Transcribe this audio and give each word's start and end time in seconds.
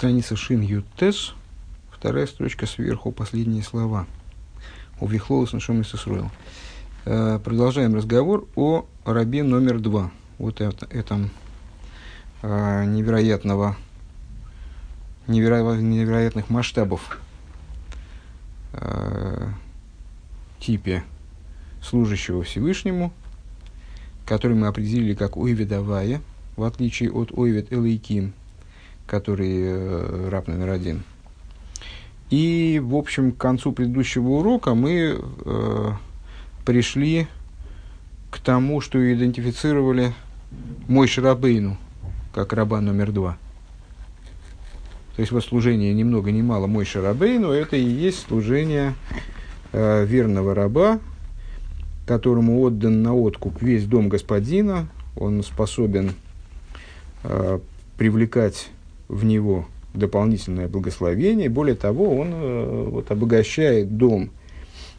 Страница 0.00 0.34
Шин 0.34 0.62
Ютес, 0.62 1.34
вторая 1.90 2.26
строчка 2.26 2.64
сверху, 2.64 3.12
последние 3.12 3.62
слова. 3.62 4.06
У 4.98 5.06
Вихлоус 5.06 5.52
Нашом 5.52 5.82
Исусруэл. 5.82 6.30
Продолжаем 7.04 7.94
разговор 7.94 8.48
о 8.56 8.86
рабе 9.04 9.42
номер 9.42 9.78
два. 9.78 10.10
Вот 10.38 10.62
это, 10.62 10.86
этом 10.86 11.28
э, 12.40 12.84
невероятного, 12.86 13.76
неверо, 15.26 15.76
невероятных 15.76 16.48
масштабов 16.48 17.20
э, 18.72 19.50
типе 20.60 21.04
служащего 21.82 22.42
Всевышнему, 22.42 23.12
который 24.24 24.56
мы 24.56 24.68
определили 24.68 25.12
как 25.12 25.36
Ойведавая, 25.36 26.22
в 26.56 26.62
отличие 26.62 27.12
от 27.12 27.36
Ойвед 27.36 27.70
Элейким, 27.70 28.32
который 29.10 29.60
э, 29.60 30.28
раб 30.30 30.46
номер 30.46 30.70
один. 30.70 31.02
И, 32.30 32.80
в 32.82 32.94
общем, 32.94 33.32
к 33.32 33.38
концу 33.38 33.72
предыдущего 33.72 34.28
урока 34.28 34.74
мы 34.74 35.18
э, 35.20 35.90
пришли 36.64 37.26
к 38.30 38.38
тому, 38.38 38.80
что 38.80 39.12
идентифицировали 39.12 40.14
мой 40.86 41.08
Шарабейну, 41.08 41.76
как 42.32 42.52
раба 42.52 42.80
номер 42.80 43.10
два. 43.10 43.36
То 45.16 45.22
есть 45.22 45.32
вот 45.32 45.44
служение 45.44 45.92
ни 45.92 46.04
много 46.04 46.30
ни 46.30 46.40
мало 46.40 46.68
мой 46.68 46.84
Шарабейну, 46.84 47.50
это 47.50 47.74
и 47.74 47.82
есть 47.82 48.28
служение 48.28 48.94
э, 49.72 50.04
верного 50.06 50.54
раба, 50.54 51.00
которому 52.06 52.60
отдан 52.60 53.02
на 53.02 53.12
откуп 53.12 53.60
весь 53.60 53.86
дом 53.86 54.08
господина, 54.08 54.88
он 55.16 55.42
способен 55.42 56.12
э, 57.24 57.58
привлекать 57.98 58.70
в 59.10 59.24
него 59.24 59.66
дополнительное 59.92 60.68
благословение. 60.68 61.48
Более 61.48 61.74
того, 61.74 62.16
он 62.16 62.30
э, 62.32 62.84
вот, 62.90 63.10
обогащает 63.10 63.96
дом, 63.96 64.30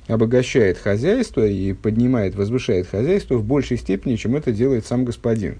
обогащает 0.07 0.77
хозяйство 0.77 1.47
и 1.47 1.71
поднимает, 1.73 2.35
возвышает 2.35 2.87
хозяйство 2.87 3.35
в 3.35 3.45
большей 3.45 3.77
степени, 3.77 4.17
чем 4.17 4.35
это 4.35 4.51
делает 4.51 4.85
сам 4.85 5.05
господин. 5.05 5.59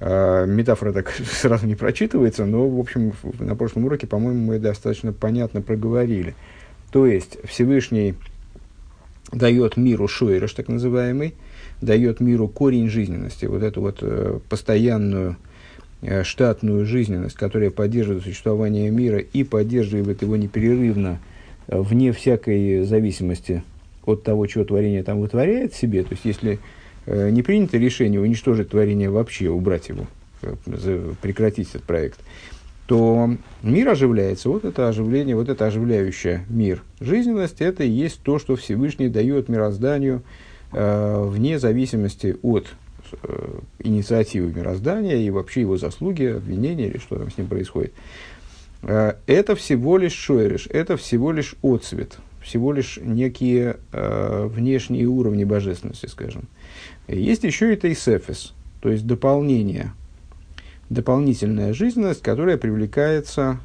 Э, 0.00 0.46
метафора 0.46 0.92
так 0.92 1.10
сразу 1.32 1.66
не 1.66 1.76
прочитывается, 1.76 2.44
но, 2.44 2.68
в 2.68 2.80
общем, 2.80 3.12
на 3.38 3.54
прошлом 3.54 3.84
уроке, 3.84 4.08
по-моему, 4.08 4.40
мы 4.40 4.58
достаточно 4.58 5.12
понятно 5.12 5.62
проговорили. 5.62 6.34
То 6.90 7.06
есть, 7.06 7.38
Всевышний 7.44 8.14
дает 9.32 9.76
миру 9.76 10.08
шойрыш, 10.08 10.52
так 10.54 10.66
называемый, 10.66 11.34
дает 11.80 12.18
миру 12.18 12.48
корень 12.48 12.88
жизненности, 12.88 13.46
вот 13.46 13.62
эту 13.62 13.80
вот 13.80 13.98
э, 14.00 14.40
постоянную 14.48 15.36
штатную 16.22 16.84
жизненность, 16.86 17.36
которая 17.36 17.70
поддерживает 17.70 18.24
существование 18.24 18.90
мира 18.90 19.18
и 19.18 19.44
поддерживает 19.44 20.22
его 20.22 20.36
непрерывно, 20.36 21.18
э, 21.68 21.78
вне 21.80 22.12
всякой 22.12 22.84
зависимости 22.84 23.62
от 24.04 24.22
того, 24.22 24.46
чего 24.46 24.64
творение 24.64 25.02
там 25.02 25.20
вытворяет 25.20 25.74
себе. 25.74 26.02
То 26.02 26.12
есть, 26.12 26.24
если 26.24 26.58
э, 27.06 27.30
не 27.30 27.42
принято 27.42 27.78
решение 27.78 28.20
уничтожить 28.20 28.70
творение 28.70 29.10
вообще, 29.10 29.48
убрать 29.48 29.88
его, 29.88 30.06
прекратить 31.22 31.70
этот 31.70 31.84
проект, 31.84 32.20
то 32.86 33.30
мир 33.62 33.88
оживляется. 33.88 34.48
Вот 34.48 34.64
это 34.64 34.88
оживление, 34.88 35.34
вот 35.34 35.48
это 35.48 35.66
оживляющая 35.66 36.44
мир 36.48 36.82
жизненность, 37.00 37.60
это 37.60 37.82
и 37.84 37.88
есть 37.90 38.22
то, 38.22 38.38
что 38.38 38.54
Всевышний 38.54 39.08
дает 39.08 39.48
мирозданию 39.48 40.22
э, 40.72 41.24
вне 41.26 41.58
зависимости 41.58 42.36
от 42.42 42.66
э, 43.22 43.58
инициативы 43.80 44.52
мироздания 44.52 45.16
и 45.16 45.30
вообще 45.30 45.62
его 45.62 45.76
заслуги, 45.76 46.24
обвинения 46.24 46.88
или 46.88 46.98
что 46.98 47.16
там 47.16 47.30
с 47.30 47.38
ним 47.38 47.46
происходит. 47.46 47.92
Э, 48.82 49.14
это 49.26 49.56
всего 49.56 49.98
лишь 49.98 50.14
шойриш, 50.14 50.68
это 50.70 50.96
всего 50.96 51.32
лишь 51.32 51.56
отцвет, 51.62 52.18
всего 52.40 52.72
лишь 52.72 52.98
некие 53.02 53.76
э, 53.92 54.46
внешние 54.46 55.06
уровни 55.06 55.44
божественности, 55.44 56.06
скажем. 56.06 56.44
Есть 57.08 57.44
еще 57.44 57.72
и 57.72 57.76
тейсефис, 57.76 58.54
то 58.80 58.90
есть 58.90 59.06
дополнение, 59.06 59.92
дополнительная 60.90 61.72
жизненность, 61.72 62.22
которая 62.22 62.56
привлекается 62.56 63.58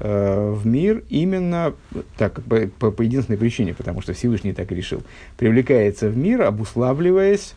э, 0.00 0.50
в 0.50 0.66
мир 0.66 1.04
именно 1.08 1.74
так, 2.16 2.42
по, 2.42 2.66
по, 2.66 2.90
по 2.90 3.02
единственной 3.02 3.36
причине, 3.36 3.74
потому 3.74 4.00
что 4.00 4.12
Всевышний 4.12 4.52
так 4.52 4.70
решил, 4.72 5.02
привлекается 5.36 6.08
в 6.08 6.16
мир, 6.16 6.42
обуславливаясь 6.42 7.54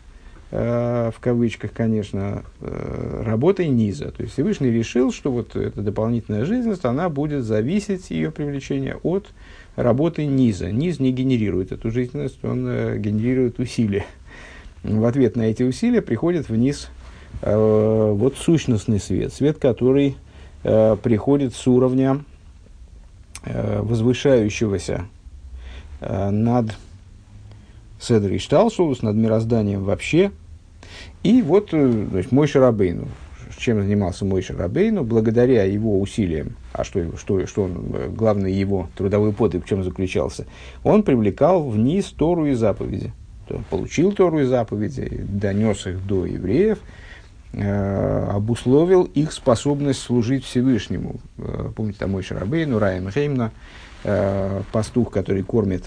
в 0.50 1.14
кавычках, 1.20 1.72
конечно, 1.72 2.44
э, 2.60 3.22
работой 3.24 3.66
низа. 3.66 4.12
То 4.12 4.22
есть 4.22 4.34
Всевышний 4.34 4.70
решил, 4.70 5.12
что 5.12 5.32
вот 5.32 5.56
эта 5.56 5.82
дополнительная 5.82 6.44
жизненность, 6.44 6.84
она 6.84 7.08
будет 7.08 7.44
зависеть, 7.44 8.10
ее 8.10 8.30
привлечение, 8.30 8.96
от 9.02 9.26
работы 9.74 10.24
низа. 10.24 10.70
Низ 10.70 11.00
не 11.00 11.10
генерирует 11.10 11.72
эту 11.72 11.90
жизненность, 11.90 12.44
он 12.44 12.64
э, 12.68 12.96
генерирует 12.98 13.58
усилия. 13.58 14.06
В 14.84 15.04
ответ 15.04 15.34
на 15.34 15.42
эти 15.42 15.64
усилия 15.64 16.00
приходит 16.00 16.48
вниз 16.48 16.90
вот 17.42 18.36
сущностный 18.38 18.98
свет, 19.00 19.30
свет, 19.30 19.58
который 19.58 20.16
приходит 20.62 21.54
с 21.54 21.66
уровня 21.66 22.24
возвышающегося 23.44 25.06
над 26.00 26.70
Седр 27.98 28.32
и 28.32 28.38
Шталшулус, 28.38 29.02
над 29.02 29.16
мирозданием 29.16 29.82
вообще. 29.84 30.30
И 31.22 31.42
вот 31.42 31.70
э, 31.72 32.06
есть, 32.14 32.32
мой 32.32 32.46
Шарабейну. 32.46 33.08
Чем 33.58 33.80
занимался 33.80 34.24
мой 34.24 34.42
Шарабейну? 34.42 35.02
Благодаря 35.02 35.64
его 35.64 36.00
усилиям, 36.00 36.56
а 36.72 36.84
что, 36.84 37.16
что, 37.16 37.46
что 37.46 37.62
он, 37.64 37.90
э, 37.94 38.08
главный 38.08 38.52
его 38.52 38.88
трудовой 38.96 39.32
подвиг 39.32 39.64
в 39.64 39.68
чем 39.68 39.82
заключался? 39.82 40.46
Он 40.84 41.02
привлекал 41.02 41.68
вниз 41.68 42.06
Тору 42.06 42.46
и 42.46 42.54
заповеди. 42.54 43.12
Он 43.48 43.64
получил 43.64 44.12
Тору 44.12 44.40
и 44.40 44.44
заповеди, 44.44 45.24
донес 45.26 45.86
их 45.86 46.04
до 46.06 46.26
евреев, 46.26 46.78
э, 47.52 48.28
обусловил 48.30 49.04
их 49.04 49.32
способность 49.32 50.00
служить 50.02 50.44
Всевышнему. 50.44 51.16
Помните, 51.74 52.00
там 52.00 52.10
мой 52.12 52.22
Шарабейну, 52.22 52.78
Раем 52.78 53.10
Хеймна, 53.10 53.52
пастух, 54.72 55.10
который 55.10 55.42
кормит 55.42 55.84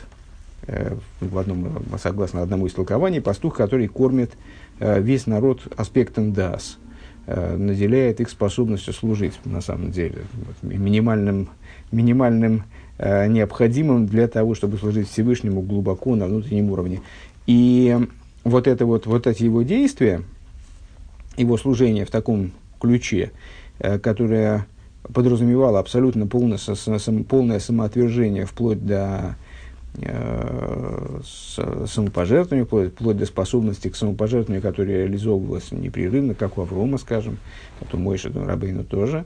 в 1.19 1.37
одном, 1.37 1.83
согласно 2.01 2.41
одному 2.41 2.67
из 2.67 2.73
толкований, 2.73 3.21
пастух, 3.21 3.55
который 3.55 3.87
кормит 3.87 4.31
э, 4.79 5.01
весь 5.01 5.27
народ 5.27 5.61
аспектом 5.77 6.33
дас, 6.33 6.77
э, 7.25 7.55
наделяет 7.55 8.19
их 8.19 8.29
способностью 8.29 8.93
служить, 8.93 9.33
на 9.45 9.61
самом 9.61 9.91
деле, 9.91 10.23
минимальным, 10.61 11.49
минимальным 11.91 12.63
необходимым 13.01 14.07
для 14.07 14.27
того, 14.27 14.55
чтобы 14.55 14.77
служить 14.77 15.09
Всевышнему 15.09 15.61
глубоко 15.61 16.17
на 16.17 16.25
внутреннем 16.25 16.69
уровне. 16.69 16.99
И 17.47 17.97
вот, 18.43 18.67
это 18.67 18.85
вот, 18.85 19.05
вот 19.05 19.25
эти 19.25 19.43
его 19.43 19.61
действия, 19.61 20.21
его 21.37 21.55
служение 21.55 22.03
в 22.03 22.11
таком 22.11 22.51
ключе, 22.81 23.31
которое 23.79 24.65
подразумевало 25.13 25.79
абсолютно 25.79 26.27
полное, 26.27 26.59
полное 27.29 27.59
самоотвержение 27.59 28.45
вплоть 28.45 28.85
до 28.85 29.37
Э, 29.37 29.48
самопожертвованию, 31.23 32.65
вплоть, 32.65 32.93
вплоть 32.93 33.17
до 33.17 33.25
способности 33.25 33.89
к 33.89 33.95
самопожертвованию, 33.95 34.61
которая 34.61 35.03
реализовывалась 35.03 35.71
непрерывно, 35.71 36.35
как 36.35 36.57
у 36.57 36.61
Аврома, 36.61 36.97
скажем, 36.97 37.37
вот 37.79 37.93
у 37.93 37.97
Мойши 37.97 38.31
Рабейну 38.33 38.83
тоже, 38.83 39.25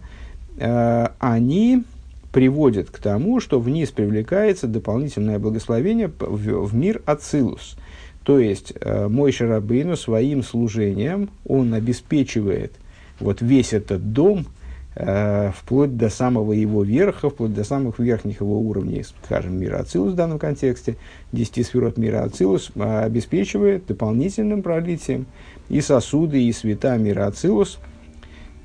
э, 0.57 1.07
они 1.19 1.83
приводят 2.31 2.89
к 2.89 2.97
тому, 2.97 3.39
что 3.39 3.59
вниз 3.59 3.91
привлекается 3.91 4.67
дополнительное 4.67 5.37
благословение 5.37 6.07
в, 6.07 6.65
в 6.65 6.75
мир 6.75 7.01
Ацилус. 7.05 7.77
То 8.23 8.39
есть, 8.39 8.73
э, 8.79 9.07
мой 9.07 9.31
Шарабейну 9.31 9.95
своим 9.95 10.43
служением, 10.43 11.29
он 11.45 11.73
обеспечивает 11.73 12.73
вот 13.19 13.41
весь 13.41 13.73
этот 13.73 14.13
дом– 14.13 14.47
э, 14.55 14.62
вплоть 14.95 15.97
до 15.97 16.09
самого 16.09 16.53
его 16.53 16.83
верха, 16.83 17.29
вплоть 17.29 17.53
до 17.53 17.63
самых 17.63 17.97
верхних 17.97 18.41
его 18.41 18.59
уровней, 18.59 19.03
скажем, 19.25 19.57
мира 19.59 19.77
Ацилус 19.79 20.13
в 20.13 20.15
данном 20.15 20.37
контексте, 20.37 20.97
10 21.31 21.65
сферот 21.65 21.97
мира 21.97 22.23
Ацилус 22.23 22.71
э, 22.75 23.03
обеспечивает 23.03 23.87
дополнительным 23.87 24.61
пролитием 24.61 25.25
и 25.69 25.81
сосуды, 25.81 26.43
и 26.43 26.53
света 26.53 26.95
мира 26.97 27.25
Ацилус, 27.25 27.79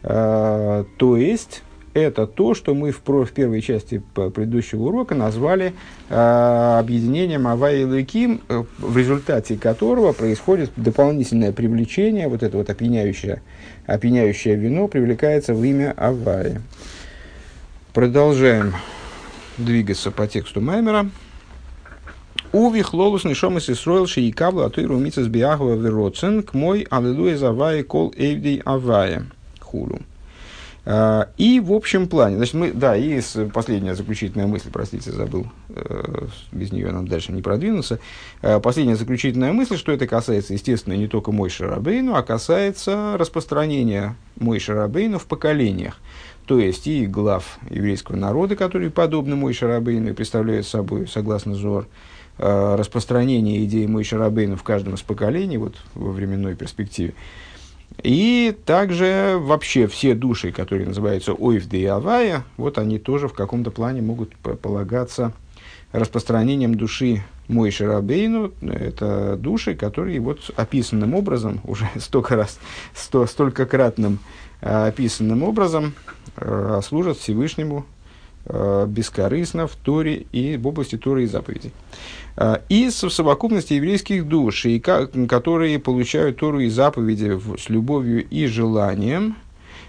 э, 0.02 0.84
то 0.98 1.16
есть 1.16 1.62
это 1.94 2.26
то, 2.26 2.54
что 2.54 2.74
мы 2.74 2.92
в, 2.92 3.02
в 3.04 3.32
первой 3.32 3.60
части 3.60 4.02
предыдущего 4.14 4.84
урока 4.84 5.14
назвали 5.14 5.74
э, 6.08 6.76
объединением 6.78 7.46
Авай 7.46 7.82
и 7.82 7.84
Лыким, 7.84 8.40
в 8.78 8.96
результате 8.96 9.56
которого 9.56 10.12
происходит 10.12 10.70
дополнительное 10.76 11.52
привлечение, 11.52 12.28
вот 12.28 12.42
это 12.42 12.56
вот 12.56 12.70
опьяняющее, 12.70 13.42
опьяняющее 13.86 14.56
вино 14.56 14.88
привлекается 14.88 15.54
в 15.54 15.64
имя 15.64 15.94
Авая. 15.96 16.62
Продолжаем 17.92 18.74
двигаться 19.56 20.10
по 20.10 20.26
тексту 20.26 20.60
Маймера. 20.60 21.10
Уви 22.52 22.80
хлолус 22.80 23.24
нишом 23.24 23.58
из 23.58 23.68
Исроил 23.68 24.06
шиикавла 24.06 24.66
а 24.66 24.70
то 24.70 24.80
и 24.80 24.84
вероцен 24.84 26.42
к 26.42 26.54
мой 26.54 26.86
аллилуйя 26.88 27.36
завая 27.36 27.82
кол 27.82 28.14
эйвдей 28.16 28.62
авая 28.64 29.26
хулу. 29.60 30.00
А, 30.90 31.28
и 31.36 31.60
в 31.60 31.74
общем 31.74 32.08
плане, 32.08 32.36
значит, 32.36 32.54
мы, 32.54 32.72
да, 32.72 32.96
и 32.96 33.20
последняя 33.52 33.94
заключительная 33.94 34.46
мысль, 34.46 34.70
простите, 34.72 35.12
забыл, 35.12 35.46
э, 35.68 36.26
без 36.50 36.72
нее 36.72 36.90
нам 36.90 37.06
дальше 37.06 37.30
не 37.30 37.42
продвинуться. 37.42 37.98
А, 38.40 38.58
последняя 38.58 38.96
заключительная 38.96 39.52
мысль, 39.52 39.76
что 39.76 39.92
это 39.92 40.06
касается, 40.06 40.54
естественно, 40.54 40.94
не 40.94 41.06
только 41.06 41.30
Мой 41.30 41.50
Шарабейну, 41.50 42.14
а 42.14 42.22
касается 42.22 43.16
распространения 43.18 44.16
Мой 44.40 44.60
Шарабейну 44.60 45.18
в 45.18 45.26
поколениях. 45.26 45.98
То 46.46 46.58
есть 46.58 46.86
и 46.86 47.06
глав 47.06 47.58
еврейского 47.68 48.16
народа, 48.16 48.56
которые 48.56 48.90
подобны 48.90 49.36
Мой 49.36 49.52
Шарабейну 49.52 50.08
и 50.08 50.14
представляют 50.14 50.66
собой, 50.66 51.06
согласно 51.06 51.54
Зор, 51.54 51.86
а, 52.38 52.78
распространение 52.78 53.62
идеи 53.66 53.84
Мой 53.84 54.04
Шарабейну 54.04 54.56
в 54.56 54.62
каждом 54.62 54.94
из 54.94 55.02
поколений, 55.02 55.58
вот 55.58 55.74
во 55.94 56.12
временной 56.12 56.54
перспективе. 56.54 57.12
И 58.02 58.56
также 58.64 59.36
вообще 59.40 59.86
все 59.88 60.14
души, 60.14 60.52
которые 60.52 60.86
называются 60.86 61.32
Ойвды 61.32 61.80
и 61.80 61.86
Авая, 61.86 62.44
вот 62.56 62.78
они 62.78 62.98
тоже 62.98 63.28
в 63.28 63.32
каком-то 63.32 63.70
плане 63.70 64.02
могут 64.02 64.36
полагаться 64.36 65.32
распространением 65.92 66.74
души 66.76 67.24
Мой 67.48 67.70
Шарабейну. 67.70 68.52
Это 68.62 69.36
души, 69.36 69.74
которые 69.74 70.20
вот 70.20 70.50
описанным 70.56 71.14
образом, 71.14 71.60
уже 71.64 71.88
столько 71.96 72.36
раз, 72.36 72.58
сто, 72.94 73.26
столько 73.26 73.66
кратным 73.66 74.20
а, 74.60 74.86
описанным 74.86 75.42
образом 75.42 75.94
а, 76.36 76.80
служат 76.82 77.18
Всевышнему 77.18 77.84
бескорыстно 78.48 79.66
в 79.66 79.76
Торе 79.76 80.26
и 80.32 80.56
в 80.56 80.66
области 80.66 80.96
Торы 80.96 81.24
и 81.24 81.26
заповедей. 81.26 81.72
А, 82.40 82.62
из 82.68 82.94
совокупности 82.94 83.72
еврейских 83.72 84.28
душ, 84.28 84.64
и 84.64 84.78
которые 84.78 85.80
получают 85.80 86.36
Тору 86.36 86.60
и 86.60 86.68
заповеди 86.68 87.36
с 87.58 87.68
любовью 87.68 88.24
и 88.28 88.46
желанием, 88.46 89.36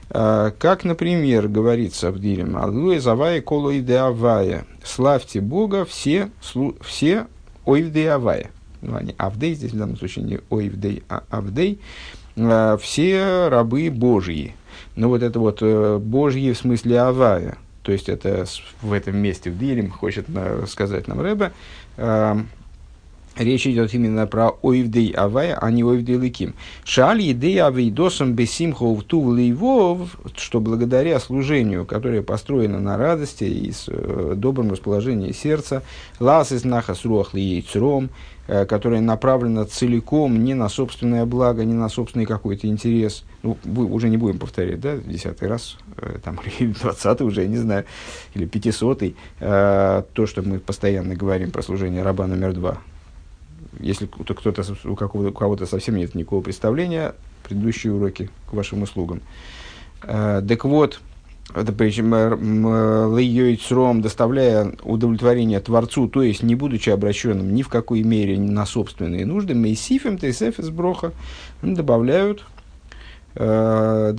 а, 0.09 0.49
как, 0.57 0.83
например, 0.83 1.47
говорится 1.47 2.11
в 2.11 2.19
Дилем, 2.19 2.57
«Аллуя 2.57 2.99
завая 2.99 3.41
коло 3.41 3.77
идеавая» 3.77 4.65
«Славьте 4.83 5.41
Бога 5.41 5.85
все, 5.85 6.31
все 6.81 7.27
ойвдеавая». 7.65 8.49
Ну, 8.81 8.95
они 8.95 9.13
авдей, 9.19 9.53
здесь 9.53 9.73
в 9.73 9.77
данном 9.77 9.97
случае 9.97 10.25
не 10.25 10.39
ойвдей, 10.49 11.03
а 11.07 11.23
авдей. 11.29 11.79
«Все 12.35 13.47
рабы 13.49 13.91
Божьи». 13.91 14.55
Ну, 14.95 15.09
вот 15.09 15.21
это 15.21 15.39
вот 15.39 15.59
э, 15.61 15.99
Божьи 15.99 16.51
в 16.51 16.57
смысле 16.57 17.01
авая– 17.01 17.57
то 17.89 17.93
есть 17.93 18.07
это 18.07 18.45
в 18.83 18.93
этом 18.93 19.17
месте 19.17 19.49
в 19.49 19.57
Дилем 19.57 19.89
хочет 19.89 20.27
сказать 20.67 21.07
нам 21.07 21.21
Рэбе, 21.21 21.53
Речь 23.35 23.65
идет 23.65 23.95
именно 23.95 24.27
про 24.27 24.51
Оивдей 24.61 25.09
Авая, 25.11 25.57
а 25.59 25.71
не 25.71 25.81
Оивдей 25.81 26.17
Ликим. 26.17 26.53
Шаль 26.83 27.21
едей 27.21 27.59
авейдосом 27.63 28.33
бесимхов 28.33 29.03
ту 29.05 29.31
лейвов, 29.31 30.19
что 30.35 30.59
благодаря 30.59 31.19
служению, 31.19 31.87
которое 31.87 32.21
построено 32.21 32.79
на 32.79 32.95
радости 32.97 33.45
и 33.45 33.71
с 33.71 33.85
э, 33.87 34.33
добром 34.35 34.71
расположении 34.71 35.31
сердца, 35.31 35.81
лас 36.19 36.51
из 36.51 36.63
нахас 36.63 37.05
руах 37.05 37.33
лиейцром, 37.33 38.11
э, 38.49 38.65
которое 38.65 38.99
направлено 38.99 39.63
целиком 39.63 40.43
не 40.43 40.55
на 40.55 40.69
собственное 40.69 41.25
благо, 41.25 41.63
не 41.63 41.73
на 41.73 41.87
собственный 41.87 42.25
какой-то 42.25 42.67
интерес. 42.67 43.23
Ну, 43.43 43.57
уже 43.75 44.09
не 44.09 44.17
будем 44.17 44.39
повторять, 44.39 44.81
да, 44.81 44.97
десятый 44.97 45.47
раз, 45.47 45.77
э, 45.97 46.17
там, 46.23 46.39
или 46.59 46.73
двадцатый 46.73 47.27
уже, 47.27 47.43
я 47.43 47.47
не 47.47 47.57
знаю, 47.57 47.85
или 48.33 48.45
пятисотый, 48.45 49.15
э, 49.39 50.03
то, 50.13 50.25
что 50.25 50.41
мы 50.41 50.59
постоянно 50.59 51.15
говорим 51.15 51.51
про 51.51 51.61
служение 51.61 52.03
раба 52.03 52.27
номер 52.27 52.53
два 52.53 52.79
если 53.79 54.07
кто-то, 54.07 54.63
у, 54.83 54.95
кого-то 54.95 55.65
совсем 55.65 55.95
нет 55.95 56.15
никакого 56.15 56.41
представления, 56.41 57.13
предыдущие 57.43 57.93
уроки 57.93 58.29
к 58.49 58.53
вашим 58.53 58.81
услугам. 58.81 59.21
Так 60.01 60.65
вот, 60.65 60.99
Лейойцром, 62.35 64.01
доставляя 64.01 64.73
удовлетворение 64.83 65.59
Творцу, 65.59 66.07
то 66.07 66.21
есть 66.21 66.43
не 66.43 66.55
будучи 66.55 66.89
обращенным 66.89 67.53
ни 67.53 67.63
в 67.63 67.69
какой 67.69 68.03
мере 68.03 68.39
на 68.39 68.65
собственные 68.65 69.25
нужды, 69.25 69.55
Мейсифем, 69.55 70.17
Тейсеф 70.17 70.59
из 70.59 70.69
Броха 70.69 71.11
добавляют 71.61 72.45
э, 73.35 74.13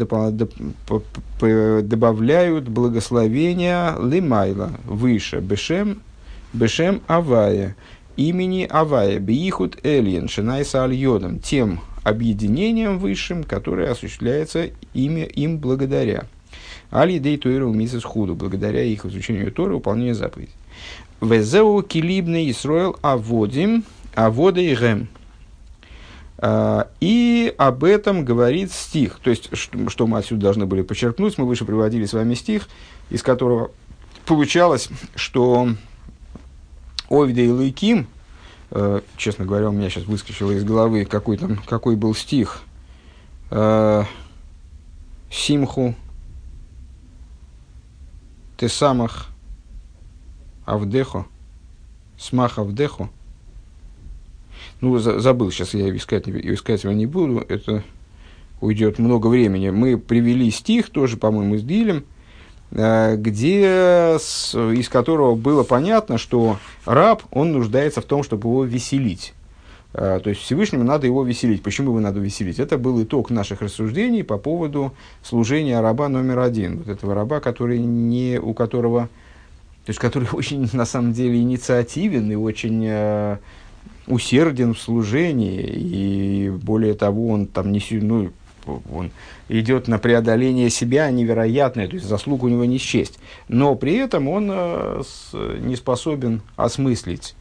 добавляют 1.83 2.69
благословения 2.69 3.97
Лимайла 3.99 4.73
выше 4.85 5.39
Бешем, 5.39 6.03
Бешем 6.53 7.01
Авая, 7.07 7.77
имени 8.17 8.67
Авая 8.69 9.21
Биихут 9.21 9.79
Эльен 9.85 10.29
Шинайса 10.29 10.85
Альйодом, 10.85 11.39
тем 11.39 11.81
объединением 12.03 12.99
высшим, 12.99 13.45
которое 13.45 13.91
осуществляется 13.91 14.71
ими, 14.95 15.21
им 15.21 15.59
благодаря. 15.59 16.25
Али 16.91 17.19
Дей 17.19 17.37
Туэру 17.37 17.73
Мисис 17.73 18.05
Худу, 18.05 18.35
благодаря 18.35 18.83
их 18.83 19.05
изучению 19.05 19.53
Торы, 19.53 19.75
выполнению 19.75 20.15
заповедей. 20.15 20.53
Везеу 21.21 21.83
Килибный 21.83 22.51
Исроил 22.51 22.97
Аводим, 23.03 23.85
Авода 24.15 24.61
и 24.61 24.75
Гем. 24.75 25.09
А, 26.39 26.89
и 27.01 27.55
об 27.59 27.85
этом 27.85 28.25
говорит 28.25 28.73
стих. 28.73 29.21
То 29.23 29.31
есть, 29.31 29.51
что 29.55 30.07
мы 30.07 30.19
отсюда 30.19 30.43
должны 30.43 30.67
были 30.67 30.83
подчеркнуть, 30.83 31.37
мы 31.37 31.47
выше 31.47 31.65
приводили 31.65 32.07
с 32.07 32.15
вами 32.15 32.35
стих, 32.35 32.69
из 33.11 33.23
которого 33.23 33.71
получалось, 34.25 34.89
что 35.15 35.69
Овида 37.11 37.43
и 37.43 37.49
Лейким, 37.49 38.07
э, 38.71 39.01
честно 39.17 39.45
говоря, 39.45 39.69
у 39.69 39.73
меня 39.73 39.91
сейчас 39.91 40.05
выскочило 40.05 40.53
из 40.53 40.65
головы, 40.65 41.05
какой, 41.05 41.37
там, 41.37 41.59
какой 41.67 41.97
был 41.97 42.15
стих. 42.15 42.63
Э, 43.51 44.05
Симху, 45.31 45.95
ты 48.61 48.69
самых 48.69 49.29
Авдехо, 50.67 51.27
Смах 52.19 52.59
Авдехо. 52.59 53.09
Ну, 54.83 54.99
за, 54.99 55.19
забыл, 55.19 55.51
сейчас 55.51 55.75
я 55.75 55.97
искать, 55.97 56.29
искать 56.29 56.85
его 56.85 56.93
не 56.93 57.07
буду, 57.07 57.45
это 57.49 57.83
уйдет 58.61 58.99
много 58.99 59.29
времени. 59.29 59.71
Мы 59.71 59.97
привели 59.97 60.51
стих, 60.51 60.91
тоже, 60.91 61.17
по-моему, 61.17 61.57
с 61.57 61.63
Дилем, 61.63 62.05
Э, 62.73 63.17
где, 63.17 64.17
из 64.17 64.89
которого 64.89 65.35
было 65.35 65.65
понятно, 65.65 66.19
что 66.19 66.59
раб, 66.85 67.23
он 67.33 67.53
нуждается 67.53 68.01
в 68.01 68.05
том, 68.05 68.23
чтобы 68.23 68.49
его 68.49 68.65
веселить. 68.65 69.35
Э, 69.93 70.21
то 70.23 70.31
есть 70.31 70.43
Всевышнему 70.43 70.85
надо 70.85 71.07
его 71.07 71.23
веселить. 71.25 71.63
Почему 71.63 71.91
его 71.91 72.01
надо 72.01 72.21
веселить? 72.21 72.59
Это 72.59 72.79
был 72.79 73.03
итог 73.03 73.31
наших 73.31 73.63
рассуждений 73.63 74.23
по 74.23 74.39
поводу 74.39 74.93
служения 75.23 75.81
раба 75.81 76.09
номер 76.09 76.41
один. 76.41 76.79
Вот 76.79 76.89
этого 76.89 77.15
раба, 77.15 77.41
который 77.41 77.79
не, 77.79 78.39
у 78.41 78.55
которого, 78.55 79.09
то 79.85 79.91
есть 79.91 79.99
который 79.99 80.29
очень 80.33 80.69
на 80.73 80.85
самом 80.85 81.13
деле 81.13 81.41
инициативен 81.41 82.31
и 82.31 82.37
очень 82.37 82.85
э, 82.87 83.39
усерден 84.07 84.75
в 84.75 84.81
служении. 84.81 85.61
И 85.61 86.51
более 86.51 86.95
того, 86.95 87.29
он 87.29 87.47
там 87.47 87.73
не, 87.73 87.83
ну, 87.91 88.31
он 88.93 89.11
идет 89.49 89.89
на 89.89 89.99
преодоление 89.99 90.71
себя 90.71 91.11
невероятное, 91.11 91.89
то 91.89 91.95
есть 91.95 92.07
заслуг 92.07 92.45
у 92.45 92.49
него 92.49 92.65
не 92.65 92.79
счесть. 92.79 93.19
Но 93.49 93.75
при 93.75 93.97
этом 93.97 94.29
он 94.29 94.51
э, 94.53 95.03
с, 95.05 95.33
не 95.61 95.75
способен 95.75 96.43
осмыслить 96.57 97.35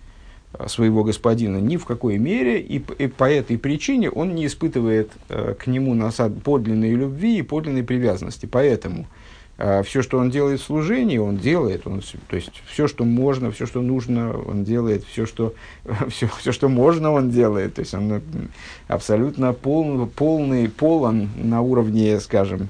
своего 0.68 1.03
господина 1.03 1.58
ни 1.58 1.77
в 1.77 1.86
какой 1.86 2.18
мере, 2.18 2.60
и, 2.60 2.82
и 2.98 3.08
по 3.08 3.29
этой 3.29 3.58
причине 3.58 4.10
он 4.10 4.34
не 4.34 4.48
испытывает 4.48 5.12
э, 5.29 5.53
к 5.58 5.68
нему 5.68 5.94
насад, 5.94 6.41
подлинной 6.41 6.91
любви 6.91 7.38
и 7.38 7.44
подлинной 7.44 7.84
привязанности. 7.84 8.48
Поэтому 8.48 9.08
а 9.62 9.84
все, 9.84 10.01
что 10.01 10.20
он 10.20 10.29
делает 10.29 10.62
в 10.62 10.63
служении, 10.63 11.18
он 11.18 11.36
делает. 11.36 11.86
Он, 11.86 12.01
то 12.29 12.38
есть 12.38 12.63
все, 12.65 12.88
что 12.88 13.03
можно, 13.03 13.51
все, 13.51 13.65
что 13.65 13.82
нужно, 13.82 14.34
он 14.34 14.63
делает. 14.63 15.03
Все, 15.03 15.25
что, 15.25 15.53
все, 16.08 16.29
все, 16.39 16.53
что 16.53 16.70
можно, 16.70 17.12
он 17.12 17.29
делает. 17.29 17.75
То 17.75 17.82
есть 17.82 17.94
он 17.94 18.22
абсолютно 18.88 19.51
пол, 19.51 20.08
полный, 20.08 20.70
полон 20.70 21.29
на 21.36 21.60
уровне, 21.60 22.22
скажем, 22.22 22.70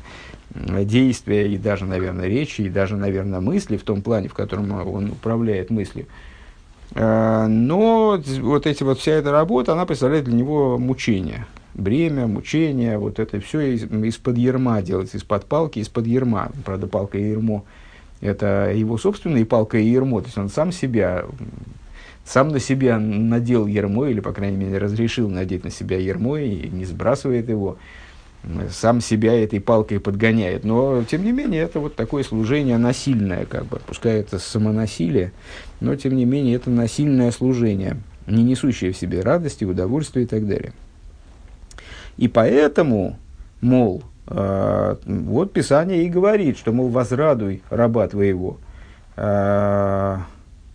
действия 0.55 1.48
и 1.48 1.57
даже, 1.59 1.86
наверное, 1.86 2.27
речи, 2.27 2.62
и 2.62 2.69
даже, 2.69 2.98
наверное, 2.98 3.39
мысли 3.39 3.77
в 3.77 3.83
том 3.83 4.01
плане, 4.01 4.27
в 4.27 4.33
котором 4.33 4.71
он 4.71 5.12
управляет 5.12 5.69
мыслью. 5.69 6.07
А, 6.96 7.48
но 7.48 8.22
вот 8.41 8.67
эти 8.67 8.84
вот 8.84 9.00
вся 9.00 9.13
эта 9.13 9.31
работа, 9.31 9.74
она 9.74 9.86
представляет 9.86 10.25
для 10.25 10.36
него 10.36 10.77
мучение 10.77 11.46
бремя, 11.74 12.27
мучение, 12.27 12.98
вот 12.98 13.19
это 13.19 13.39
все 13.39 13.74
из, 13.74 13.84
из-под 13.84 14.38
ерма 14.38 14.81
делается, 14.81 15.17
из-под 15.17 15.46
палки, 15.46 15.79
из-под 15.79 16.08
ерма. 16.08 16.51
Правда, 16.65 16.88
палка 16.88 17.17
и 17.17 17.29
ермо– 17.29 17.63
это 18.22 18.72
его 18.75 18.98
собственные 18.98 19.46
палка 19.46 19.77
и 19.77 19.88
ермо, 19.88 20.22
то 20.22 20.27
есть 20.27 20.38
он 20.38 20.50
сам 20.50 20.72
себя, 20.72 21.25
сам 22.25 22.50
на 22.50 22.60
себя 22.60 23.00
надел 23.00 23.65
ермо, 23.65 24.08
или, 24.08 24.19
по 24.19 24.34
крайней 24.34 24.58
мере, 24.58 24.77
разрешил 24.77 25.29
надеть 25.29 25.63
на 25.63 25.69
себя 25.69 25.98
ермо 25.98 26.38
и 26.38 26.67
не 26.69 26.86
сбрасывает 26.86 27.50
его, 27.50 27.77
сам 28.72 29.01
себя 29.01 29.34
этой 29.34 29.60
палкой 29.60 30.00
подгоняет. 30.00 30.63
Но, 30.63 31.03
тем 31.03 31.24
не 31.24 31.31
менее, 31.31 31.63
это 31.63 31.79
вот 31.79 31.96
такое 31.96 32.24
служение 32.24 32.77
насильное, 32.77 33.46
как 33.46 33.65
бы, 33.65 33.79
пускай 33.86 34.19
это 34.19 34.39
самонасилие, 34.39 35.31
но, 35.79 35.96
тем 35.96 36.15
не 36.15 36.25
менее, 36.25 36.55
это 36.55 36.69
насильное 36.69 37.31
служение, 37.31 37.98
не 38.27 38.43
несущее 38.43 38.91
в 38.91 38.98
себе 38.98 39.22
радости, 39.22 39.65
удовольствия 39.65 40.24
и 40.24 40.27
так 40.27 40.48
далее. 40.48 40.74
И 42.17 42.27
поэтому, 42.27 43.17
мол, 43.62 44.03
э, 44.27 44.96
вот 45.05 45.53
Писание 45.53 46.03
и 46.03 46.10
говорит, 46.10 46.58
что, 46.58 46.72
мол, 46.72 46.89
возрадуй 46.89 47.62
раба 47.69 48.08
твоего. 48.08 48.58
Э, 49.15 50.17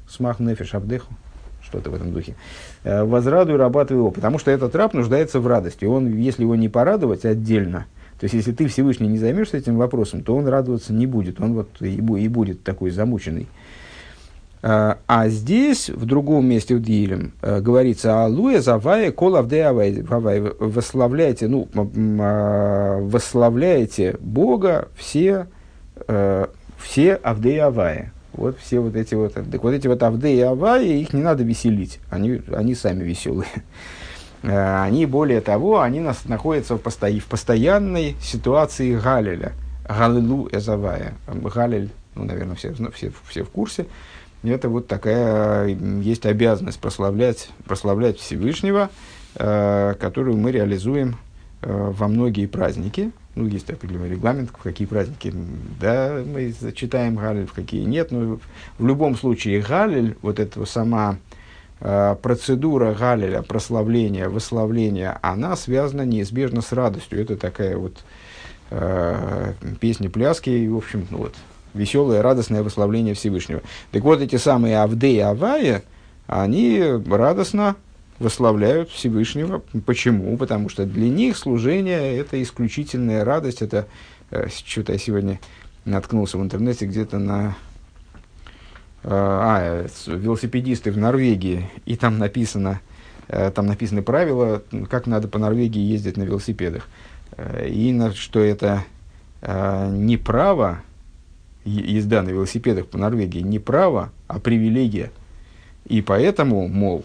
смах 0.08 0.38
нефиш 0.38 0.74
абдеху, 0.74 1.12
что-то 1.74 1.90
в 1.90 1.94
этом 1.94 2.12
духе. 2.12 2.36
Э, 2.84 3.04
возрадуй 3.04 3.56
раба 3.56 3.84
твоего, 3.84 4.10
потому 4.10 4.38
что 4.38 4.50
этот 4.50 4.74
раб 4.74 4.94
нуждается 4.94 5.40
в 5.40 5.46
радости. 5.46 5.84
Он, 5.84 6.16
если 6.16 6.42
его 6.42 6.54
не 6.54 6.68
порадовать 6.68 7.24
отдельно, 7.24 7.86
то 8.18 8.24
есть, 8.24 8.34
если 8.34 8.52
ты 8.52 8.68
Всевышний 8.68 9.08
не 9.08 9.18
займешься 9.18 9.56
этим 9.56 9.76
вопросом, 9.76 10.22
то 10.22 10.36
он 10.36 10.46
радоваться 10.46 10.92
не 10.92 11.06
будет. 11.06 11.40
Он 11.40 11.54
вот 11.54 11.68
и, 11.80 11.96
и 11.96 12.28
будет 12.28 12.62
такой 12.62 12.90
замученный. 12.90 13.48
А, 14.62 14.98
а 15.06 15.28
здесь, 15.28 15.90
в 15.90 16.06
другом 16.06 16.46
месте 16.46 16.76
в 16.76 16.80
Дилем, 16.80 17.32
э, 17.42 17.60
говорится 17.60 18.24
«Алуя 18.24 18.60
завая 18.60 19.10
колавде 19.10 19.64
авай». 19.64 20.00
Восславляйте, 20.00 21.48
ну, 21.48 21.68
а, 21.74 23.00
восславляйте 23.00 24.16
Бога 24.20 24.88
все, 24.96 25.48
э, 26.06 26.46
все 26.78 27.14
авдеи 27.14 27.58
авая. 27.58 28.12
Вот 28.34 28.58
все 28.58 28.80
вот 28.80 28.96
эти 28.96 29.14
вот, 29.14 29.34
так 29.34 29.62
вот 29.62 29.72
эти 29.72 29.86
вот 29.86 30.02
авдеи 30.02 30.40
авая, 30.40 30.84
их 30.84 31.12
не 31.12 31.22
надо 31.22 31.42
веселить, 31.44 32.00
они, 32.10 32.42
они 32.52 32.74
сами 32.74 33.02
веселые. 33.04 33.48
Э, 34.42 34.82
они, 34.82 35.06
более 35.06 35.40
того, 35.40 35.80
они 35.80 36.00
нас, 36.00 36.24
находятся 36.26 36.76
в, 36.76 36.78
посто, 36.78 37.08
в 37.08 37.26
постоянной 37.26 38.16
ситуации 38.20 38.98
Галеля. 38.98 39.52
Галилу 39.88 40.48
Эзавая. 40.50 41.14
Галель, 41.26 41.90
ну, 42.14 42.24
наверное, 42.24 42.56
все, 42.56 42.74
ну, 42.78 42.90
все, 42.90 43.12
все 43.28 43.44
в 43.44 43.50
курсе 43.50 43.86
это 44.52 44.68
вот 44.68 44.86
такая 44.86 45.66
есть 45.66 46.26
обязанность 46.26 46.78
прославлять, 46.78 47.48
прославлять 47.64 48.18
Всевышнего, 48.18 48.90
э, 49.36 49.94
которую 49.98 50.36
мы 50.36 50.52
реализуем 50.52 51.16
э, 51.62 51.92
во 51.92 52.08
многие 52.08 52.46
праздники. 52.46 53.10
Ну, 53.34 53.46
есть 53.46 53.68
определенный 53.68 54.10
регламент, 54.10 54.50
в 54.50 54.62
какие 54.62 54.86
праздники 54.86 55.32
да, 55.80 56.22
мы 56.24 56.54
читаем 56.74 57.16
Галиль, 57.16 57.46
в 57.46 57.52
какие 57.52 57.84
нет. 57.84 58.12
Но 58.12 58.38
в 58.78 58.86
любом 58.86 59.16
случае 59.16 59.60
Галиль, 59.60 60.16
вот 60.22 60.38
эта 60.38 60.64
сама 60.66 61.18
э, 61.80 62.16
процедура 62.22 62.94
Галиля, 62.94 63.42
прославления, 63.42 64.28
восславления, 64.28 65.18
она 65.22 65.56
связана 65.56 66.02
неизбежно 66.02 66.62
с 66.62 66.70
радостью. 66.72 67.20
Это 67.20 67.36
такая 67.36 67.76
вот 67.76 68.04
э, 68.70 69.52
песни, 69.80 70.06
пляски, 70.06 70.50
и, 70.50 70.68
в 70.68 70.76
общем, 70.76 71.06
ну, 71.10 71.18
вот, 71.18 71.34
веселое, 71.74 72.22
радостное 72.22 72.62
выславление 72.62 73.14
Всевышнего. 73.14 73.62
Так 73.90 74.02
вот, 74.04 74.20
эти 74.20 74.36
самые 74.36 74.78
Авды 74.78 75.14
и 75.14 75.18
Авая, 75.18 75.82
они 76.28 76.80
радостно 77.06 77.74
восславляют 78.18 78.90
Всевышнего. 78.90 79.62
Почему? 79.86 80.36
Потому 80.36 80.68
что 80.68 80.84
для 80.86 81.08
них 81.08 81.36
служение– 81.36 82.16
это 82.18 82.42
исключительная 82.42 83.24
радость. 83.24 83.62
Это 83.62 83.86
э, 84.30 84.48
что-то 84.48 84.92
я 84.92 84.98
сегодня 84.98 85.40
наткнулся 85.84 86.38
в 86.38 86.42
интернете 86.42 86.86
где-то 86.86 87.18
на 87.18 87.56
э, 89.02 89.08
а, 89.10 89.86
велосипедисты 90.06 90.90
в 90.92 90.98
Норвегии, 90.98 91.68
и 91.84 91.96
там 91.96 92.18
написано, 92.18 92.80
э, 93.28 93.50
там 93.50 93.66
написаны 93.66 94.02
правила, 94.02 94.62
как 94.88 95.06
надо 95.06 95.28
по 95.28 95.38
Норвегии 95.38 95.80
ездить 95.80 96.16
на 96.16 96.22
велосипедах. 96.22 96.88
Э, 97.36 97.68
и 97.68 97.92
на, 97.92 98.12
что 98.12 98.40
это 98.40 98.84
э, 99.42 99.90
не 99.90 100.16
право, 100.16 100.80
езда 101.64 102.22
на 102.22 102.28
велосипедах 102.28 102.86
по 102.86 102.98
Норвегии 102.98 103.40
не 103.40 103.58
право, 103.58 104.12
а 104.26 104.38
привилегия. 104.38 105.10
И 105.86 106.02
поэтому, 106.02 106.68
мол, 106.68 107.04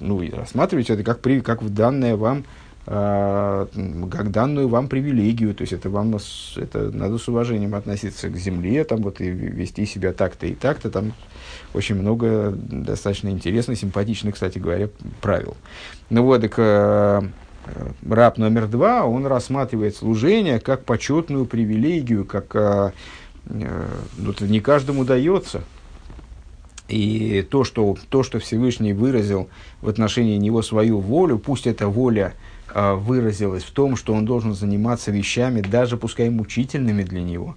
ну, 0.00 0.22
рассматривайте 0.32 0.94
это 0.94 1.02
как, 1.02 1.20
при, 1.20 1.40
как 1.40 1.62
данное 1.72 2.16
вам, 2.16 2.44
э, 2.86 3.66
как 4.10 4.30
данную 4.30 4.68
вам 4.68 4.88
привилегию. 4.88 5.54
То 5.54 5.62
есть 5.62 5.72
это 5.72 5.90
вам 5.90 6.16
это 6.56 6.90
надо 6.90 7.18
с 7.18 7.28
уважением 7.28 7.74
относиться 7.74 8.28
к 8.28 8.36
земле, 8.36 8.84
там 8.84 9.02
вот 9.02 9.20
и 9.20 9.28
вести 9.28 9.86
себя 9.86 10.12
так-то 10.12 10.46
и 10.46 10.54
так-то. 10.54 10.90
Там 10.90 11.12
очень 11.74 11.94
много 11.94 12.52
достаточно 12.54 13.28
интересных, 13.28 13.78
симпатичных, 13.78 14.34
кстати 14.34 14.58
говоря, 14.58 14.88
правил. 15.20 15.56
Ну 16.10 16.24
вот, 16.24 16.42
так, 16.42 16.54
э, 16.58 17.22
Э, 17.64 17.90
раб 18.08 18.38
номер 18.38 18.66
два, 18.66 19.04
он 19.04 19.26
рассматривает 19.26 19.96
служение 19.96 20.58
как 20.58 20.84
почетную 20.84 21.46
привилегию, 21.46 22.24
как 22.24 22.54
э, 22.56 22.92
э, 23.46 23.86
ну, 24.18 24.34
не 24.40 24.60
каждому 24.60 25.04
дается. 25.04 25.62
И 26.92 27.40
то 27.48 27.64
что, 27.64 27.96
то, 28.10 28.22
что 28.22 28.38
Всевышний 28.38 28.92
выразил 28.92 29.48
в 29.80 29.88
отношении 29.88 30.36
него 30.36 30.60
свою 30.60 31.00
волю, 31.00 31.38
пусть 31.38 31.66
эта 31.66 31.88
воля 31.88 32.34
э, 32.68 32.92
выразилась 32.92 33.62
в 33.62 33.70
том, 33.70 33.96
что 33.96 34.12
он 34.12 34.26
должен 34.26 34.52
заниматься 34.54 35.10
вещами, 35.10 35.62
даже 35.62 35.96
пускай 35.96 36.28
мучительными 36.28 37.02
для 37.02 37.22
него, 37.22 37.56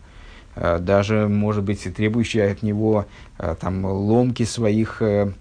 э, 0.55 0.79
даже, 0.79 1.27
может 1.27 1.65
быть, 1.65 1.83
требующие 1.93 2.49
от 2.49 2.63
него 2.63 3.07
э, 3.37 3.55
там, 3.59 3.83
ломки 3.83 4.43
своих, 4.43 5.01
э, 5.01 5.33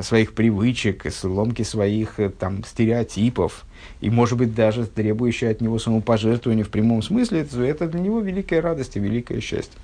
своих 0.00 0.32
привычек, 0.32 1.04
ломки 1.22 1.60
своих 1.60 2.18
э, 2.18 2.30
там, 2.30 2.64
стереотипов, 2.64 3.66
и, 4.00 4.08
может 4.08 4.38
быть, 4.38 4.54
даже 4.54 4.86
требующее 4.86 5.50
от 5.50 5.60
него 5.60 5.78
самопожертвования 5.78 6.64
в 6.64 6.70
прямом 6.70 7.02
смысле, 7.02 7.46
это 7.54 7.86
для 7.86 8.00
него 8.00 8.20
великая 8.20 8.62
радость 8.62 8.96
и 8.96 9.00
великое 9.00 9.42
счастье. 9.42 9.78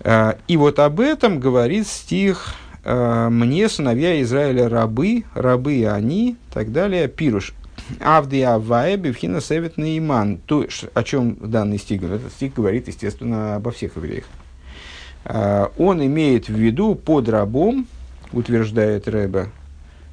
А, 0.00 0.38
и 0.48 0.56
вот 0.56 0.78
об 0.78 1.00
этом 1.00 1.40
говорит 1.40 1.86
стих 1.86 2.54
а, 2.84 3.28
«Мне, 3.30 3.68
сыновья 3.68 4.20
Израиля, 4.22 4.68
рабы, 4.68 5.24
рабы 5.34 5.86
они», 5.86 6.30
и 6.30 6.36
так 6.52 6.72
далее, 6.72 7.08
пируш. 7.08 7.52
Авди 8.00 8.40
Авая 8.40 8.96
Бевхина 8.96 9.40
Севет 9.40 9.76
Наиман. 9.76 10.38
То, 10.38 10.66
о 10.94 11.02
чем 11.02 11.36
данный 11.40 11.78
стих 11.78 12.00
говорит? 12.00 12.22
Этот 12.22 12.32
стих 12.32 12.54
говорит, 12.54 12.88
естественно, 12.88 13.56
обо 13.56 13.70
всех 13.70 13.96
евреях. 13.96 14.24
А, 15.24 15.72
он 15.76 16.04
имеет 16.04 16.48
в 16.48 16.54
виду 16.54 16.94
под 16.94 17.28
рабом, 17.28 17.86
утверждает 18.32 19.08
Рэбе, 19.08 19.50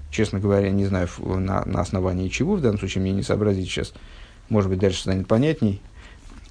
честно 0.09 0.39
говоря, 0.39 0.69
не 0.71 0.85
знаю 0.85 1.07
на, 1.19 1.63
на 1.65 1.81
основании 1.81 2.29
чего, 2.29 2.55
в 2.55 2.61
данном 2.61 2.79
случае 2.79 3.01
мне 3.01 3.11
не 3.11 3.23
сообразить 3.23 3.67
сейчас, 3.67 3.93
может 4.49 4.69
быть, 4.69 4.79
дальше 4.79 5.01
станет 5.01 5.27
понятней. 5.27 5.81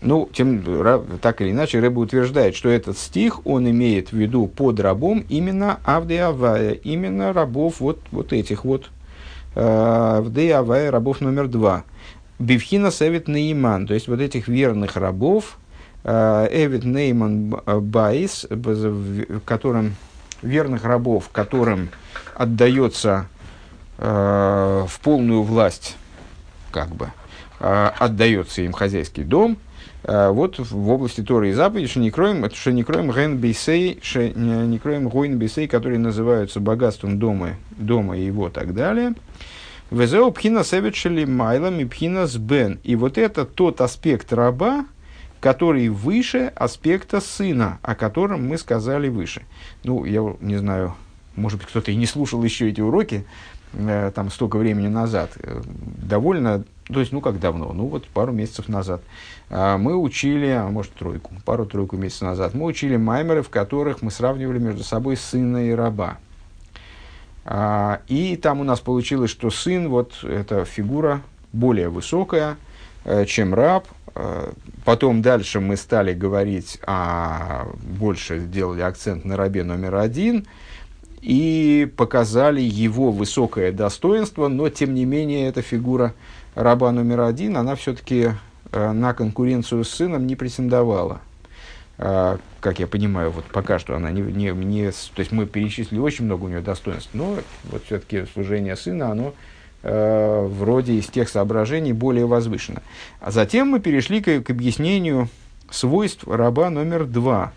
Ну, 0.03 0.29
тем, 0.33 0.65
так 1.21 1.41
или 1.41 1.53
иначе, 1.53 1.79
Рэба 1.79 2.01
утверждает, 2.01 2.57
что 2.57 2.69
этот 2.69 2.99
стих, 2.99 3.47
он 3.47 3.71
имеет 3.71 4.11
в 4.11 4.17
виду 4.17 4.49
под 4.49 4.81
рабом 4.81 5.25
именно 5.29 5.79
Авдеавая, 5.85 6.73
именно 6.73 7.33
рабов 7.33 7.81
вот, 7.81 8.01
вот 8.11 8.33
этих 8.33 8.65
вот, 8.65 8.91
э, 9.55 10.17
Авдеавая, 10.19 10.91
рабов 10.91 11.21
номер 11.21 11.47
два. 11.47 11.85
Бивхина 12.41 12.91
Севит 12.91 13.29
Нейман, 13.29 13.87
то 13.87 13.95
есть 13.95 14.09
вот 14.09 14.21
этих 14.21 14.49
верных 14.49 14.97
рабов, 14.97 15.59
э, 16.03 16.49
Эвит 16.51 16.85
Нейман 16.85 17.51
Байс, 17.65 18.47
которым, 19.45 19.95
верных 20.43 20.85
рабов, 20.85 21.29
которым 21.33 21.91
отдается 22.35 23.29
Э, 24.05 24.85
в 24.89 24.99
полную 24.99 25.43
власть, 25.43 25.97
как 26.73 26.89
бы, 26.89 27.13
э, 27.61 27.91
отдается 28.01 28.63
им 28.63 28.73
хозяйский 28.73 29.23
дом, 29.23 29.59
вот 30.05 30.59
в 30.59 30.91
области 30.91 31.21
Торы 31.21 31.51
и 31.51 31.53
заповеди, 31.53 31.87
что 31.87 32.01
не 32.01 32.11
кроем, 32.11 32.49
что 32.51 32.73
не 32.73 32.83
кроем 32.83 33.11
ген 33.11 33.39
бейсей, 33.39 34.01
что 34.03 34.29
не 34.29 34.79
кроем 34.79 35.09
гойн 35.09 35.39
бейсей, 35.39 35.69
которые 35.69 35.99
называются 35.99 36.61
богатством 36.61 37.19
дома, 37.19 37.51
дома 37.71 38.17
и 38.17 38.25
его 38.25 38.49
так 38.49 38.75
далее. 38.75 39.15
Везеу 39.91 40.33
пхина 40.33 40.65
севичели 40.65 41.25
майлом 41.25 41.79
и 41.79 41.85
пхина 41.85 42.27
с 42.27 42.37
бен. 42.37 42.81
И 42.83 42.97
вот 42.97 43.19
это 43.19 43.45
тот 43.45 43.81
аспект 43.81 44.33
раба, 44.33 44.87
который 45.39 45.89
выше 45.89 46.51
аспекта 46.57 47.21
сына, 47.21 47.79
о 47.83 47.95
котором 47.95 48.49
мы 48.49 48.59
сказали 48.59 49.09
выше. 49.09 49.43
Ну, 49.85 50.05
я 50.05 50.35
не 50.41 50.57
знаю, 50.57 50.95
может 51.37 51.59
быть, 51.59 51.69
кто-то 51.69 51.91
и 51.91 51.97
не 51.97 52.07
слушал 52.07 52.43
еще 52.43 52.71
эти 52.71 52.81
уроки, 52.81 53.27
Э, 53.75 54.13
там 54.15 54.31
столько 54.31 54.59
времени 54.59 54.89
назад, 54.89 55.31
э, 55.39 55.63
довольно, 55.65 56.65
то 56.93 57.01
есть, 57.01 57.13
ну 57.13 57.21
как 57.21 57.41
давно, 57.41 57.73
ну 57.73 57.87
вот 57.87 58.07
пару 58.09 58.33
месяцев 58.33 58.69
назад, 58.69 59.03
а, 59.51 59.79
мы 59.79 59.97
учили, 59.97 60.49
а 60.49 60.69
может 60.69 60.93
тройку, 60.93 61.33
пару-тройку 61.45 61.97
месяцев 61.97 62.23
назад, 62.23 62.55
мы 62.55 62.67
учили 62.67 62.97
маймеры, 62.97 63.43
в 63.43 63.51
которых 63.51 64.03
мы 64.03 64.11
сравнивали 64.11 64.59
между 64.59 64.85
собой 64.85 65.17
сына 65.17 65.69
и 65.69 65.71
раба. 65.73 66.19
А, 67.45 68.01
и 68.09 68.37
там 68.37 68.61
у 68.61 68.65
нас 68.65 68.81
получилось, 68.81 69.31
что 69.31 69.51
сын, 69.51 69.89
вот 69.89 70.23
эта 70.23 70.65
фигура 70.65 71.23
более 71.53 71.89
высокая, 71.89 72.57
э, 73.05 73.25
чем 73.27 73.55
раб. 73.55 73.87
Потом 74.85 75.23
дальше 75.23 75.59
мы 75.59 75.79
стали 75.79 76.13
говорить, 76.13 76.79
а 76.87 77.67
больше 77.99 78.41
сделали 78.41 78.83
акцент 78.83 79.25
на 79.25 79.39
рабе 79.39 79.65
номер 79.65 79.95
один– 79.95 80.47
и 81.23 81.89
показали 81.97 82.61
его 82.61 83.13
высокое 83.13 83.73
достоинство, 83.73 84.49
но 84.49 84.69
тем 84.69 84.93
не 84.93 85.05
менее 85.05 85.49
эта 85.49 85.63
фигура 85.63 86.15
раба 86.55 86.93
номер 86.93 87.21
один, 87.21 87.57
она 87.57 87.75
все-таки 87.75 88.31
э, 88.73 88.93
на 88.93 89.15
конкуренцию 89.15 89.85
с 89.85 89.91
сыном 89.91 90.27
не 90.27 90.37
претендовала. 90.37 91.21
Э, 91.99 92.39
как 92.61 92.79
я 92.79 92.87
понимаю, 92.87 93.31
вот 93.31 93.45
пока 93.47 93.79
что 93.79 93.97
она 93.97 94.11
не, 94.11 94.23
не, 94.23 94.51
не... 94.51 94.91
То 94.91 95.21
есть 95.21 95.33
мы 95.33 95.47
перечислили 95.47 95.99
очень 95.99 96.25
много 96.25 96.45
у 96.45 96.49
нее 96.49 96.61
достоинств, 96.61 97.11
но 97.13 97.39
вот 97.65 97.85
все-таки 97.85 98.27
служение 98.33 98.77
сына, 98.77 99.11
оно 99.11 99.35
э, 99.83 100.47
вроде 100.47 100.95
из 100.95 101.07
тех 101.07 101.29
соображений 101.29 101.93
более 101.93 102.27
возвышенно. 102.27 102.83
А 103.21 103.31
затем 103.31 103.69
мы 103.69 103.81
перешли 103.81 104.21
к, 104.21 104.43
к 104.43 104.51
объяснению 104.51 105.29
свойств 105.71 106.27
раба 106.27 106.71
номер 106.71 107.05
два. 107.05 107.53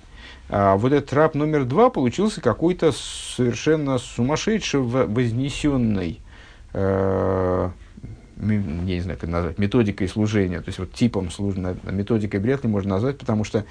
А 0.48 0.76
вот 0.76 0.94
этот 0.94 1.12
раб 1.14 1.34
номер 1.34 1.66
два 1.66 1.90
получился 1.90 2.40
какой-то 2.40 2.92
совершенно 2.92 3.98
сумасшедший, 3.98 4.80
вознесенный, 4.80 6.20
э, 6.74 7.70
я 8.38 8.58
не 8.58 9.02
знаю, 9.02 9.18
как 9.20 9.30
назвать, 9.30 9.58
методикой 9.58 10.08
служения, 10.08 10.60
то 10.60 10.70
есть 10.70 10.80
вот 10.80 10.92
типом 10.94 11.32
служения, 11.32 11.78
методикой 11.84 12.40
вряд 12.40 12.64
ли 12.64 12.70
можно 12.70 12.96
назвать, 12.96 13.18
потому 13.18 13.44
что 13.44 13.66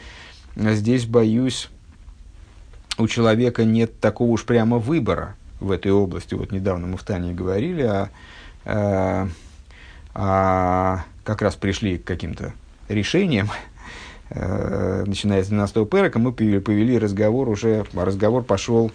здесь, 0.57 1.07
боюсь, 1.07 1.69
у 2.99 3.09
человека 3.09 3.65
нет 3.65 4.01
такого 4.01 4.31
уж 4.31 4.45
прямо 4.45 4.79
выбора 4.79 5.37
в 5.61 5.71
этой 5.71 5.93
области. 5.93 6.35
Вот 6.35 6.53
недавно 6.53 6.87
мы 6.87 6.97
в 6.97 7.05
Тане 7.05 7.33
говорили, 7.33 7.83
а, 7.83 8.11
а, 8.65 9.29
а 10.15 11.05
как 11.25 11.43
раз 11.43 11.57
пришли 11.57 11.99
к 11.99 12.05
каким-то 12.05 12.53
решениям, 12.89 13.51
а, 14.31 15.05
начиная 15.05 15.43
с 15.43 15.49
12 15.49 15.89
перека, 15.89 16.19
мы 16.19 16.33
повели 16.33 16.99
разговор 16.99 17.49
уже, 17.49 17.85
разговор 17.95 18.45
пошел 18.45 18.93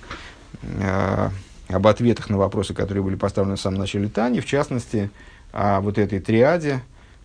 а, 0.81 1.31
об 1.67 1.87
ответах 1.87 2.29
на 2.29 2.37
вопросы, 2.37 2.73
которые 2.73 3.03
были 3.03 3.15
поставлены 3.15 3.55
в 3.55 3.61
самом 3.61 3.79
начале 3.79 4.07
Тани, 4.07 4.39
в 4.39 4.45
частности, 4.45 5.11
о 5.51 5.81
вот 5.81 5.97
этой 5.97 6.19
триаде, 6.19 6.81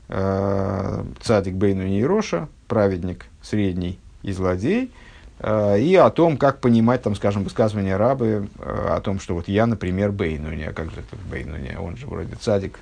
а, 0.09 1.05
цадик 1.23 1.55
Бейну 1.55 1.87
Нейроша, 1.87 2.49
праведник 2.69 3.27
средний 3.43 3.99
и 4.23 4.33
злодей– 4.33 4.91
Э, 5.41 5.79
и 5.79 5.95
о 5.97 6.11
том, 6.11 6.37
как 6.37 6.61
понимать, 6.61 7.03
там, 7.03 7.15
скажем, 7.15 7.45
высказывания 7.45 7.97
рабы, 7.97 8.49
э, 8.59 8.87
о 8.97 9.01
том, 9.01 9.21
что 9.21 9.35
вот 9.35 9.49
я, 9.49 9.67
например, 9.67 10.13
Бейнуни, 10.13 10.63
а 10.63 10.73
как 10.73 10.87
же 10.87 11.01
это 11.01 11.17
Бейнуни, 11.31 11.77
он 11.79 11.97
же 11.97 12.07
вроде 12.07 12.35
цадик, 12.37 12.79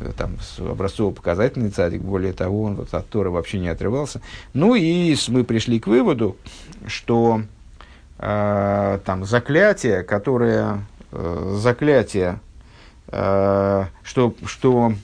э, 0.00 0.10
там, 0.16 0.36
образцово-показательный 0.58 1.70
цадик, 1.70 2.02
более 2.02 2.32
того, 2.32 2.64
он 2.64 2.76
вот 2.76 2.92
от 2.92 3.08
Тора 3.08 3.30
вообще 3.30 3.60
не 3.60 3.68
отрывался. 3.68 4.20
Ну 4.54 4.74
и 4.74 5.14
мы 5.28 5.44
пришли 5.44 5.78
к 5.78 5.86
выводу, 5.86 6.36
что 6.86 7.42
э, 8.18 8.98
там 9.04 9.24
заклятие, 9.24 10.02
которое, 10.02 10.84
э, 11.12 11.56
заклятие, 11.58 12.30
э, 12.30 12.53
что, 13.08 14.34
что 14.46 14.94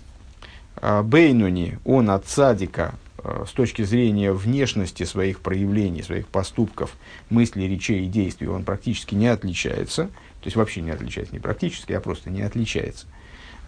э, 0.77 1.03
Бейнуни, 1.03 1.79
он 1.85 2.11
от 2.11 2.27
цадика 2.27 2.95
Э, 3.23 3.45
с 3.47 3.53
точки 3.53 3.83
зрения 3.83 4.33
внешности 4.33 5.05
своих 5.05 5.41
проявлений, 5.41 6.03
своих 6.03 6.27
поступков, 6.27 6.97
мыслей, 7.29 7.69
речей 7.69 8.05
и 8.05 8.09
действий, 8.09 8.49
он 8.49 8.65
практически 8.65 9.15
не 9.15 9.29
отличается. 9.29 10.05
То 10.05 10.47
есть 10.47 10.57
вообще 10.57 10.81
не 10.81 10.91
отличается, 10.91 11.35
не 11.35 11.41
практически, 11.41 11.93
а 11.93 12.01
просто 12.01 12.31
не 12.31 12.43
отличается. 12.43 13.07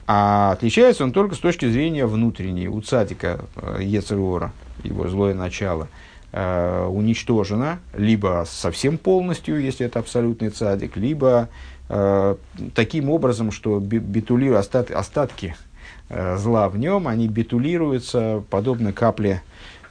А 0.06 0.52
отличается 0.52 1.04
он 1.04 1.12
только 1.12 1.34
с 1.34 1.38
точки 1.38 1.68
зрения 1.68 2.06
внутренней. 2.06 2.68
У 2.68 2.80
цадика 2.80 3.44
э, 3.56 3.80
Ецерора, 3.82 4.52
его 4.82 5.06
злое 5.08 5.34
начало, 5.34 5.88
э, 6.32 6.86
уничтожено 6.86 7.80
либо 7.94 8.46
совсем 8.48 8.96
полностью, 8.96 9.60
если 9.60 9.86
это 9.86 9.98
абсолютный 9.98 10.48
цадик, 10.48 10.96
либо 10.96 11.48
э, 11.50 11.71
таким 12.74 13.10
образом, 13.10 13.50
что 13.50 13.78
битулиру 13.80 14.56
остат, 14.56 14.90
остатки 14.90 15.54
Э, 16.14 16.36
зла 16.36 16.68
в 16.68 16.78
нем, 16.78 17.08
они 17.08 17.26
битулируются, 17.26 18.44
подобно 18.50 18.92
капле 18.92 19.42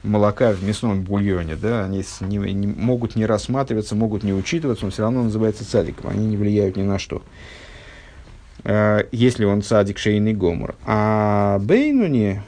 молока 0.04 0.52
в 0.52 0.62
мясном 0.62 1.02
бульоне. 1.02 1.56
Да? 1.56 1.84
Они 1.84 2.04
не, 2.20 2.36
не, 2.52 2.66
могут 2.68 3.16
не 3.16 3.26
рассматриваться, 3.26 3.96
могут 3.96 4.22
не 4.22 4.32
учитываться, 4.32 4.84
он 4.84 4.92
все 4.92 5.02
равно 5.02 5.24
называется 5.24 5.68
цадиком. 5.68 6.10
Они 6.10 6.24
не 6.26 6.36
влияют 6.36 6.76
ни 6.76 6.82
на 6.82 7.00
что. 7.00 7.22
Э, 8.62 9.04
если 9.10 9.44
он 9.44 9.62
цадик, 9.62 9.98
шейный 9.98 10.32
гомор. 10.32 10.76
А 10.86 11.58
Бейнуни, 11.58 12.42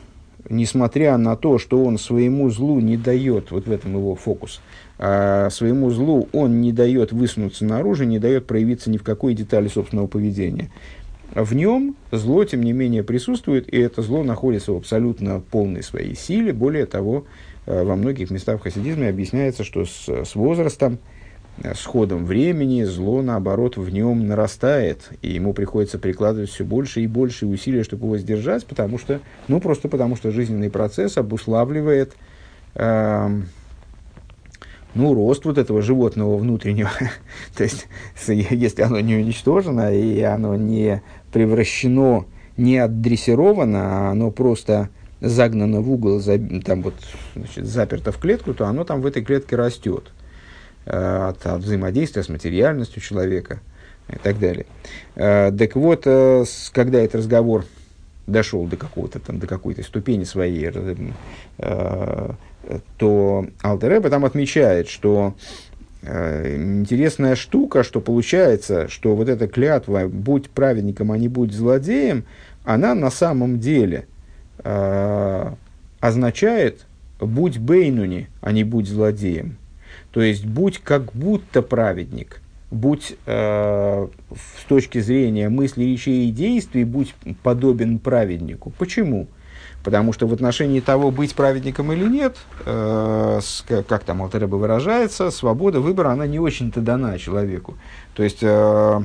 несмотря 0.48 1.16
на 1.16 1.36
то, 1.36 1.58
что 1.58 1.84
он 1.84 1.98
своему 1.98 2.50
злу 2.50 2.80
не 2.80 2.96
дает, 2.96 3.50
вот 3.50 3.66
в 3.66 3.70
этом 3.70 3.94
его 3.94 4.14
фокус, 4.14 4.60
а 4.98 5.50
своему 5.50 5.90
злу 5.90 6.28
он 6.32 6.60
не 6.60 6.72
дает 6.72 7.12
высунуться 7.12 7.64
наружу, 7.64 8.04
не 8.04 8.18
дает 8.18 8.46
проявиться 8.46 8.90
ни 8.90 8.96
в 8.96 9.02
какой 9.02 9.34
детали 9.34 9.68
собственного 9.68 10.06
поведения 10.06 10.70
в 11.34 11.54
нем 11.54 11.96
зло, 12.12 12.44
тем 12.44 12.62
не 12.62 12.72
менее, 12.72 13.02
присутствует, 13.02 13.72
и 13.72 13.78
это 13.78 14.02
зло 14.02 14.22
находится 14.22 14.72
в 14.72 14.76
абсолютно 14.76 15.40
полной 15.40 15.82
своей 15.82 16.14
силе. 16.14 16.52
Более 16.52 16.86
того, 16.86 17.24
э, 17.66 17.82
во 17.82 17.96
многих 17.96 18.30
местах 18.30 18.60
в 18.60 18.62
хасидизме 18.62 19.08
объясняется, 19.08 19.64
что 19.64 19.84
с, 19.84 20.08
с 20.08 20.34
возрастом, 20.34 20.98
с 21.62 21.84
ходом 21.84 22.26
времени 22.26 22.82
зло, 22.82 23.22
наоборот, 23.22 23.76
в 23.76 23.88
нем 23.90 24.26
нарастает, 24.26 25.10
и 25.22 25.32
ему 25.32 25.52
приходится 25.52 25.98
прикладывать 25.98 26.50
все 26.50 26.64
больше 26.64 27.00
и 27.02 27.06
больше 27.06 27.46
усилий, 27.46 27.84
чтобы 27.84 28.06
его 28.06 28.18
сдержать, 28.18 28.66
потому 28.66 28.98
что, 28.98 29.20
ну, 29.46 29.60
просто 29.60 29.88
потому 29.88 30.16
что 30.16 30.32
жизненный 30.32 30.68
процесс 30.68 31.16
обуславливает 31.16 32.16
э, 32.74 33.40
ну, 34.94 35.14
рост 35.14 35.44
вот 35.44 35.58
этого 35.58 35.80
животного 35.80 36.36
внутреннего. 36.36 36.90
То 37.56 37.62
есть, 37.62 37.86
если 38.26 38.82
оно 38.82 38.98
не 38.98 39.14
уничтожено 39.14 39.94
и 39.94 40.20
оно 40.22 40.56
не 40.56 41.02
превращено, 41.32 42.26
не 42.56 42.78
отдрессировано, 42.78 44.08
а 44.08 44.10
оно 44.10 44.32
просто 44.32 44.88
загнано 45.20 45.80
в 45.80 45.90
угол, 45.90 46.20
там 46.64 46.82
вот, 46.82 46.94
значит, 47.36 47.64
заперто 47.64 48.10
в 48.10 48.18
клетку, 48.18 48.54
то 48.54 48.66
оно 48.66 48.84
там 48.84 49.00
в 49.00 49.06
этой 49.06 49.24
клетке 49.24 49.54
растет 49.54 50.12
от, 50.86 51.46
от 51.46 51.62
взаимодействия 51.62 52.22
с 52.22 52.28
материальностью 52.28 53.00
человека 53.00 53.60
и 54.08 54.16
так 54.16 54.38
далее. 54.38 54.66
Э, 55.16 55.50
так 55.56 55.76
вот, 55.76 56.02
э, 56.06 56.44
когда 56.72 57.00
этот 57.00 57.16
разговор 57.16 57.64
дошел 58.26 58.66
до 58.66 58.76
какого-то 58.76 59.18
там, 59.18 59.38
до 59.38 59.46
какой-то 59.46 59.82
ступени 59.82 60.24
своей, 60.24 60.70
то 62.96 63.46
Алтереба 63.62 64.10
там 64.10 64.24
отмечает, 64.24 64.88
что 64.88 65.34
э, 66.02 66.56
интересная 66.56 67.36
штука, 67.36 67.82
что 67.82 68.00
получается, 68.00 68.88
что 68.88 69.14
вот 69.14 69.28
эта 69.28 69.46
клятва 69.48 70.08
«будь 70.08 70.50
праведником, 70.50 71.12
а 71.12 71.18
не 71.18 71.28
будь 71.28 71.52
злодеем», 71.52 72.24
она 72.64 72.94
на 72.94 73.10
самом 73.10 73.60
деле 73.60 74.06
э, 74.62 75.52
означает 76.00 76.86
«будь 77.20 77.58
бейнуни, 77.58 78.28
а 78.40 78.52
не 78.52 78.64
будь 78.64 78.88
злодеем». 78.88 79.58
То 80.14 80.22
есть 80.22 80.46
«будь 80.46 80.78
как 80.78 81.12
будто 81.12 81.60
праведник», 81.60 82.40
будь 82.70 83.16
э, 83.26 84.06
с 84.36 84.64
точки 84.68 85.00
зрения 85.00 85.48
мысли, 85.48 85.82
речей 85.82 86.28
и 86.28 86.30
действий, 86.30 86.84
будь 86.84 87.14
подобен 87.42 87.98
праведнику. 87.98 88.72
Почему? 88.78 89.26
Потому 89.82 90.12
что 90.12 90.28
в 90.28 90.32
отношении 90.32 90.78
того, 90.78 91.10
быть 91.10 91.34
праведником 91.34 91.92
или 91.92 92.04
нет, 92.04 92.36
э, 92.64 93.40
как, 93.88 94.04
там 94.04 94.22
Алтереба 94.22 94.54
выражается, 94.54 95.32
свобода 95.32 95.80
выбора, 95.80 96.10
она 96.10 96.28
не 96.28 96.38
очень-то 96.38 96.80
дана 96.80 97.18
человеку. 97.18 97.74
То 98.14 98.22
есть 98.22 98.38
э, 98.42 99.00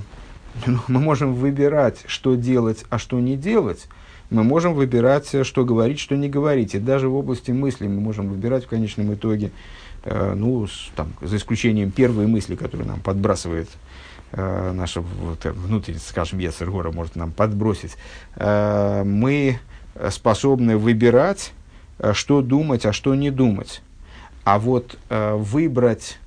мы 0.87 0.99
можем 0.99 1.33
выбирать, 1.33 2.03
что 2.05 2.35
делать, 2.35 2.85
а 2.91 2.99
что 2.99 3.19
не 3.19 3.35
делать. 3.35 3.87
Мы 4.29 4.43
можем 4.43 4.75
выбирать, 4.75 5.27
что 5.41 5.65
говорить, 5.65 5.99
что 5.99 6.15
не 6.15 6.29
говорить. 6.29 6.75
И 6.75 6.79
даже 6.79 7.09
в 7.09 7.15
области 7.15 7.49
мысли 7.49 7.87
мы 7.87 7.99
можем 7.99 8.29
выбирать 8.29 8.65
в 8.65 8.67
конечном 8.67 9.11
итоге, 9.15 9.47
э, 9.47 9.51
ну, 10.05 10.67
с, 10.67 10.91
там, 10.95 11.13
за 11.21 11.37
исключением 11.37 11.91
первой 11.91 12.27
мысли, 12.27 12.55
которую 12.55 12.87
нам 12.87 12.99
подбрасывает 12.99 13.69
э, 14.31 14.71
наша 14.73 15.01
вот, 15.01 15.43
внутренность, 15.45 16.07
скажем, 16.07 16.39
Ецергора 16.39 16.91
может 16.91 17.15
нам 17.15 17.31
подбросить, 17.31 17.97
э, 18.35 19.03
мы 19.03 19.59
способны 20.09 20.77
выбирать, 20.77 21.51
э, 21.99 22.13
что 22.13 22.41
думать, 22.41 22.85
а 22.85 22.93
что 22.93 23.15
не 23.15 23.31
думать. 23.31 23.81
А 24.43 24.59
вот 24.59 24.97
э, 25.09 25.35
выбрать 25.35 26.17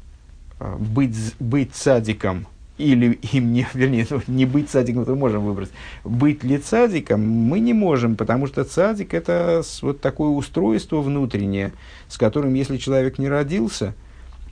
э, 0.61 0.77
быть, 0.77 1.35
быть 1.41 1.75
садиком 1.75 2.47
или 2.79 3.13
им 3.33 3.53
не, 3.53 3.67
вернее, 3.75 4.07
ну, 4.11 4.21
не 4.27 4.47
быть 4.47 4.71
садиком, 4.71 5.05
мы 5.07 5.17
можем 5.17 5.45
выбрать. 5.45 5.71
Быть 6.05 6.45
ли 6.45 6.59
садиком 6.59 7.27
мы 7.27 7.61
не 7.61 7.73
можем, 7.73 8.17
потому 8.17 8.47
что 8.47 8.65
садик 8.65 9.15
это 9.15 9.63
вот 9.83 10.01
такое 10.01 10.31
устройство 10.31 11.01
внутреннее, 11.01 11.73
с 12.09 12.19
которым, 12.19 12.55
если 12.55 12.77
человек 12.77 13.19
не 13.19 13.29
родился, 13.29 13.95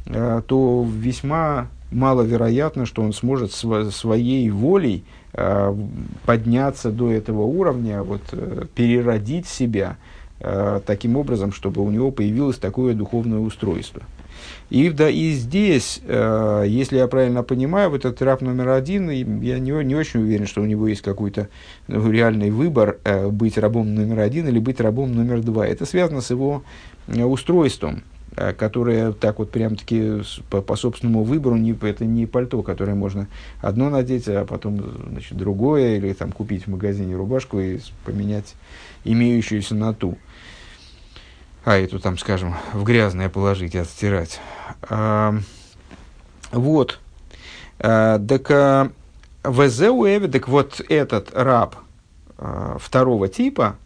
э, 0.07 0.43
то 0.47 0.87
весьма 0.89 1.69
маловероятно, 1.91 2.87
что 2.87 3.03
он 3.03 3.13
сможет 3.13 3.53
св- 3.53 3.93
своей 3.95 4.49
волей 4.51 5.05
Э, 5.33 5.73
подняться 6.27 6.91
до 6.91 7.11
этого 7.11 7.43
уровня, 7.43 8.03
вот, 8.03 8.23
э, 8.33 8.65
переродить 8.75 9.47
себя 9.47 9.97
таким 10.87 11.19
образом, 11.19 11.53
чтобы 11.53 11.83
у 11.83 11.91
него 11.91 12.11
появилось 12.11 12.57
такое 12.57 12.95
духовное 12.95 13.41
устройство. 13.41 14.01
И, 14.71 14.89
да, 14.91 15.11
и 15.11 15.33
здесь, 15.33 16.01
э, 16.05 16.65
если 16.67 16.97
я 16.99 17.09
правильно 17.09 17.43
понимаю, 17.43 17.91
вот 17.91 18.05
этот 18.05 18.23
раб 18.23 18.41
номер 18.41 18.69
один, 18.69 19.11
я 19.11 19.59
не, 19.59 19.85
не 19.85 19.95
очень 19.95 20.21
уверен, 20.21 20.47
что 20.47 20.63
у 20.63 20.67
него 20.67 20.87
есть 20.89 21.03
какой-то 21.03 21.49
ну, 21.89 22.11
реальный 22.11 22.51
выбор 22.51 22.99
э, 23.05 23.29
быть 23.29 23.59
рабом 23.59 23.95
номер 23.95 24.21
один 24.21 24.49
или 24.49 24.59
быть 24.59 24.81
рабом 24.81 25.15
номер 25.15 25.41
два. 25.43 25.67
Это 25.67 25.87
связано 25.87 26.21
с 26.21 26.31
его 26.31 26.63
э, 27.09 27.25
устройством. 27.25 28.03
э, 28.37 28.53
которое 28.53 29.13
так 29.13 29.39
вот 29.39 29.51
прям-таки 29.51 30.23
по, 30.51 30.63
по 30.63 30.77
собственному 30.77 31.25
выбору, 31.25 31.57
не, 31.57 31.77
это 31.83 32.05
не 32.05 32.27
пальто, 32.27 32.63
которое 32.63 32.95
можно 32.95 33.29
одно 33.61 33.91
надеть, 33.91 34.29
а 34.29 34.45
потом 34.45 34.81
значит, 35.11 35.37
другое, 35.37 35.97
или 35.97 36.13
там 36.13 36.33
купить 36.33 36.65
в 36.65 36.71
магазине 36.71 37.17
рубашку 37.17 37.61
и 37.61 37.81
поменять 38.05 38.55
имеющуюся 39.05 39.75
на 39.75 39.93
ту. 39.95 40.17
А 41.65 41.77
эту 41.77 41.99
там, 41.99 42.17
скажем, 42.17 42.55
в 42.73 42.85
грязное 42.85 43.29
положить 43.29 43.75
и 43.75 43.79
отстирать. 43.79 44.41
А, 44.83 45.35
вот. 46.53 46.99
А, 47.79 48.19
так 48.19 48.51
а, 48.51 48.91
ВЗУЭВ, 49.45 50.31
так 50.31 50.49
вот 50.49 50.81
этот 50.89 51.31
раб 51.35 51.77
а, 52.39 52.79
второго 52.79 53.29
типа, 53.29 53.77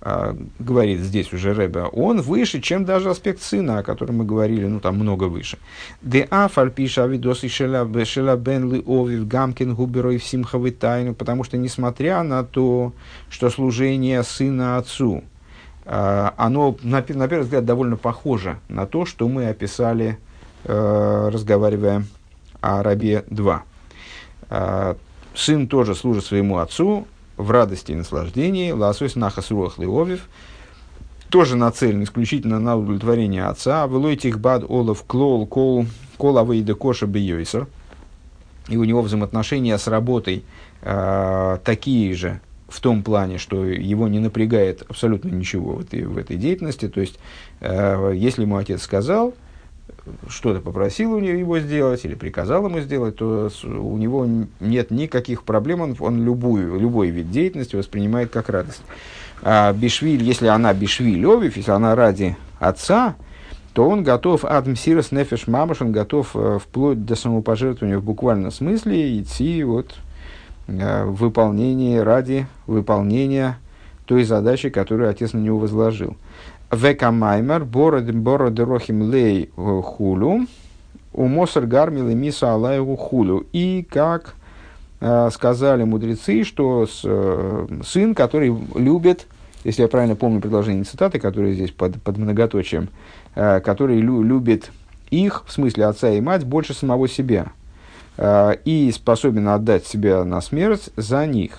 а, 0.00 0.36
говорит 0.58 1.00
здесь 1.00 1.32
уже 1.32 1.54
Рэбе, 1.54 1.84
он 1.84 2.20
выше, 2.20 2.60
чем 2.60 2.84
даже 2.84 3.10
аспект 3.10 3.42
сына, 3.42 3.78
о 3.78 3.82
котором 3.82 4.18
мы 4.18 4.24
говорили, 4.24 4.66
ну 4.66 4.78
там 4.78 4.96
много 4.96 5.24
выше. 5.24 5.58
Де 6.02 6.22
афаль 6.30 6.70
пиша 6.70 7.04
авидос 7.04 7.44
и 7.44 7.48
шела 7.48 8.36
бен 8.36 8.72
ли 8.72 8.84
овив 8.86 9.26
гамкин 9.26 9.74
губерой 9.74 10.20
симховой 10.20 10.70
тайну, 10.70 11.14
потому 11.14 11.44
что 11.44 11.56
несмотря 11.56 12.22
на 12.22 12.44
то, 12.44 12.92
что 13.30 13.50
служение 13.50 14.22
сына 14.22 14.76
отцу, 14.76 15.24
оно 15.86 16.76
на, 16.82 17.04
на 17.08 17.28
первый 17.28 17.42
взгляд 17.42 17.64
довольно 17.64 17.96
похоже 17.96 18.58
на 18.68 18.86
то, 18.86 19.06
что 19.06 19.28
мы 19.28 19.48
описали, 19.48 20.18
э, 20.64 21.30
разговаривая 21.32 22.04
о 22.60 22.82
рабе 22.82 23.24
2. 23.30 23.62
Сын 25.34 25.68
тоже 25.68 25.94
служит 25.94 26.24
своему 26.24 26.58
отцу, 26.58 27.06
в 27.36 27.50
радости 27.50 27.92
и 27.92 27.94
наслаждении, 27.94 28.72
ласойс 28.72 29.14
нахас 29.14 29.50
руах 29.50 29.78
леовив, 29.78 30.28
тоже 31.28 31.56
нацелен 31.56 32.02
исключительно 32.02 32.58
на 32.58 32.76
удовлетворение 32.76 33.44
отца, 33.44 33.86
велойтих 33.86 34.40
бад 34.40 34.64
олов 34.68 35.04
клол 35.04 35.46
кол 35.46 35.86
кол 36.16 36.38
авейда 36.38 36.74
коша 36.74 37.06
бейойсер, 37.06 37.66
и 38.68 38.76
у 38.76 38.84
него 38.84 39.02
взаимоотношения 39.02 39.76
с 39.76 39.86
работой 39.86 40.44
э, 40.82 41.58
такие 41.64 42.14
же, 42.14 42.40
в 42.68 42.80
том 42.80 43.02
плане, 43.02 43.38
что 43.38 43.64
его 43.64 44.08
не 44.08 44.18
напрягает 44.18 44.82
абсолютно 44.88 45.28
ничего 45.28 45.74
в 45.74 45.80
этой, 45.82 46.04
в 46.04 46.18
этой 46.18 46.36
деятельности. 46.36 46.88
То 46.88 47.00
есть, 47.00 47.18
э, 47.60 48.12
если 48.14 48.42
ему 48.42 48.56
отец 48.56 48.82
сказал, 48.82 49.34
что-то 50.28 50.60
попросил 50.60 51.12
у 51.12 51.20
него 51.20 51.38
его 51.38 51.58
сделать 51.58 52.04
или 52.04 52.14
приказал 52.14 52.66
ему 52.66 52.80
сделать, 52.80 53.16
то 53.16 53.50
у 53.64 53.96
него 53.96 54.26
нет 54.60 54.90
никаких 54.90 55.42
проблем, 55.42 55.80
он, 55.80 55.96
он 55.98 56.24
любую, 56.24 56.78
любой 56.78 57.10
вид 57.10 57.30
деятельности 57.30 57.76
воспринимает 57.76 58.30
как 58.30 58.48
радость. 58.48 58.82
А 59.42 59.72
Бишвиль, 59.72 60.22
если 60.22 60.46
она 60.46 60.72
Бишвиль 60.74 61.24
Овив, 61.26 61.56
если 61.56 61.70
она 61.70 61.94
ради 61.94 62.36
отца, 62.58 63.16
то 63.74 63.88
он 63.88 64.02
готов 64.02 64.44
от 64.44 64.66
мсирос 64.66 65.12
нефеш 65.12 65.46
мамаш, 65.46 65.82
он 65.82 65.92
готов 65.92 66.30
э, 66.34 66.58
вплоть 66.60 67.04
до 67.04 67.14
самопожертвования 67.14 67.98
в 67.98 68.04
буквальном 68.04 68.50
смысле 68.50 69.20
идти 69.20 69.62
вот 69.64 69.94
в 70.66 71.12
выполнение 71.12 72.02
ради 72.02 72.46
выполнения 72.66 73.58
той 74.06 74.24
задачи, 74.24 74.70
которую 74.70 75.10
отец 75.10 75.32
на 75.32 75.38
него 75.38 75.58
возложил. 75.58 76.16
Века 76.72 77.10
маймер, 77.10 77.64
боро 77.64 78.00
дерохим 78.00 79.10
лей 79.10 79.50
э, 79.56 79.80
хулю, 79.84 80.46
у 81.12 81.26
мосер 81.26 81.66
гармил 81.66 82.08
и 82.08 82.14
миса 82.14 82.52
алаеву 82.52 82.96
хулю. 82.96 83.46
И 83.52 83.86
как 83.88 84.34
э, 85.00 85.28
сказали 85.32 85.84
мудрецы, 85.84 86.44
что 86.44 86.86
с, 86.86 87.02
э, 87.04 87.66
сын, 87.84 88.14
который 88.14 88.56
любит, 88.74 89.26
если 89.64 89.82
я 89.82 89.88
правильно 89.88 90.16
помню 90.16 90.40
предложение 90.40 90.84
цитаты, 90.84 91.20
которые 91.20 91.54
здесь 91.54 91.70
под, 91.70 92.02
под 92.02 92.18
многоточием, 92.18 92.88
э, 93.34 93.60
который 93.60 94.00
лю, 94.00 94.22
любит 94.22 94.72
их, 95.10 95.44
в 95.46 95.52
смысле 95.52 95.86
отца 95.86 96.10
и 96.10 96.20
мать, 96.20 96.44
больше 96.44 96.74
самого 96.74 97.08
себя, 97.08 97.46
э, 97.46 97.55
и 98.18 98.92
способен 98.94 99.48
отдать 99.48 99.86
себя 99.86 100.24
на 100.24 100.40
смерть 100.40 100.90
за 100.96 101.26
них. 101.26 101.58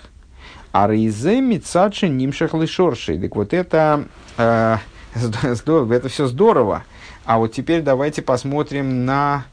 А 0.72 0.88
рейзе 0.88 1.42
мицадши 1.42 2.08
нимшах 2.08 2.54
лишорши. 2.54 3.20
Так 3.20 3.36
вот 3.36 3.54
это 3.54 4.06
э, 4.38 4.78
это 5.16 6.10
все 6.10 6.28
здорово. 6.28 6.84
А 7.26 7.38
вот 7.40 7.52
теперь 7.52 7.82
давайте 7.82 8.22
посмотрим 8.22 9.06
на 9.06 9.46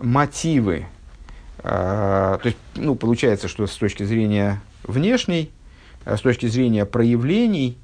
мотивы. 0.00 0.86
А, 1.58 2.38
то 2.38 2.48
есть, 2.48 2.58
ну, 2.74 2.94
получается, 2.94 3.48
что 3.48 3.66
с 3.66 3.74
точки 3.76 4.02
зрения 4.02 4.60
внешней, 4.82 5.50
а 6.04 6.16
с 6.16 6.20
точки 6.20 6.46
зрения 6.46 6.84
проявлений, 6.84 7.78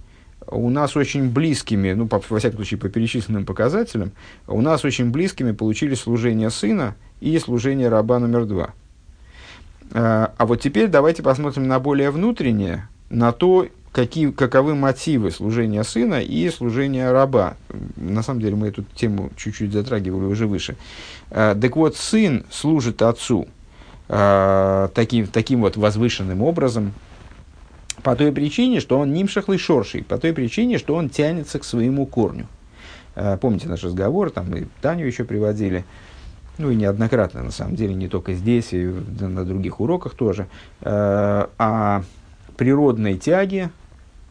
у 0.51 0.71
нас 0.71 0.97
очень 0.97 1.31
близкими, 1.31 1.93
ну, 1.93 2.07
по, 2.07 2.23
во 2.29 2.39
всяком 2.39 2.59
случае, 2.59 2.79
по 2.79 2.89
перечисленным 2.89 3.45
показателям, 3.45 4.13
у 4.47 4.61
нас 4.61 4.85
очень 4.85 5.11
близкими 5.11 5.53
получились 5.53 6.01
служение 6.01 6.51
сына 6.51 6.97
и 7.21 7.39
служение 7.39 7.89
раба 7.89 8.19
номер 8.19 8.47
два. 8.47 8.71
А, 9.93 10.33
а 10.37 10.47
вот 10.47 10.61
теперь 10.61 10.89
давайте 10.89 11.23
посмотрим 11.23 11.67
на 11.69 11.79
более 11.79 12.11
внутреннее, 12.11 12.89
на 13.09 13.33
то, 13.33 13.67
какие, 13.93 14.31
каковы 14.31 14.75
мотивы 14.75 15.31
служения 15.31 15.85
сына 15.85 16.21
и 16.21 16.49
служения 16.51 17.11
раба. 17.11 17.57
На 17.97 18.23
самом 18.23 18.41
деле 18.41 18.57
мы 18.57 18.69
эту 18.69 18.85
тему 18.95 19.31
чуть-чуть 19.37 19.73
затрагивали 19.73 20.25
уже 20.27 20.47
выше. 20.47 20.77
Э, 21.31 21.57
так 21.61 21.77
вот, 21.77 21.97
сын 21.97 22.45
служит 22.51 23.03
отцу 23.03 23.49
э, 24.09 24.89
таким, 24.95 25.27
таким 25.27 25.61
вот 25.61 25.77
возвышенным 25.77 26.43
образом, 26.43 26.93
по 28.03 28.17
той 28.17 28.33
причине, 28.33 28.81
что 28.81 28.99
он 28.99 29.13
нимшахлый 29.13 29.59
шорший, 29.59 30.03
по 30.03 30.19
той 30.19 30.33
причине, 30.33 30.79
что 30.79 30.95
он 30.95 31.09
тянется 31.09 31.59
к 31.59 31.65
своему 31.65 32.07
корню. 32.07 32.47
Э, 33.15 33.37
помните 33.41 33.69
наш 33.69 33.83
разговор, 33.83 34.31
там 34.31 34.51
мы 34.51 34.67
Таню 34.81 35.07
еще 35.07 35.25
приводили, 35.25 35.85
ну 36.59 36.71
и 36.71 36.77
неоднократно, 36.77 37.43
на 37.43 37.51
самом 37.51 37.77
деле, 37.77 37.95
не 37.95 38.09
только 38.09 38.35
здесь, 38.35 38.73
и 38.73 38.85
на 38.85 39.45
других 39.45 39.81
уроках 39.81 40.15
тоже, 40.15 40.47
о 40.83 42.03
природной 42.57 43.17
тяге 43.17 43.71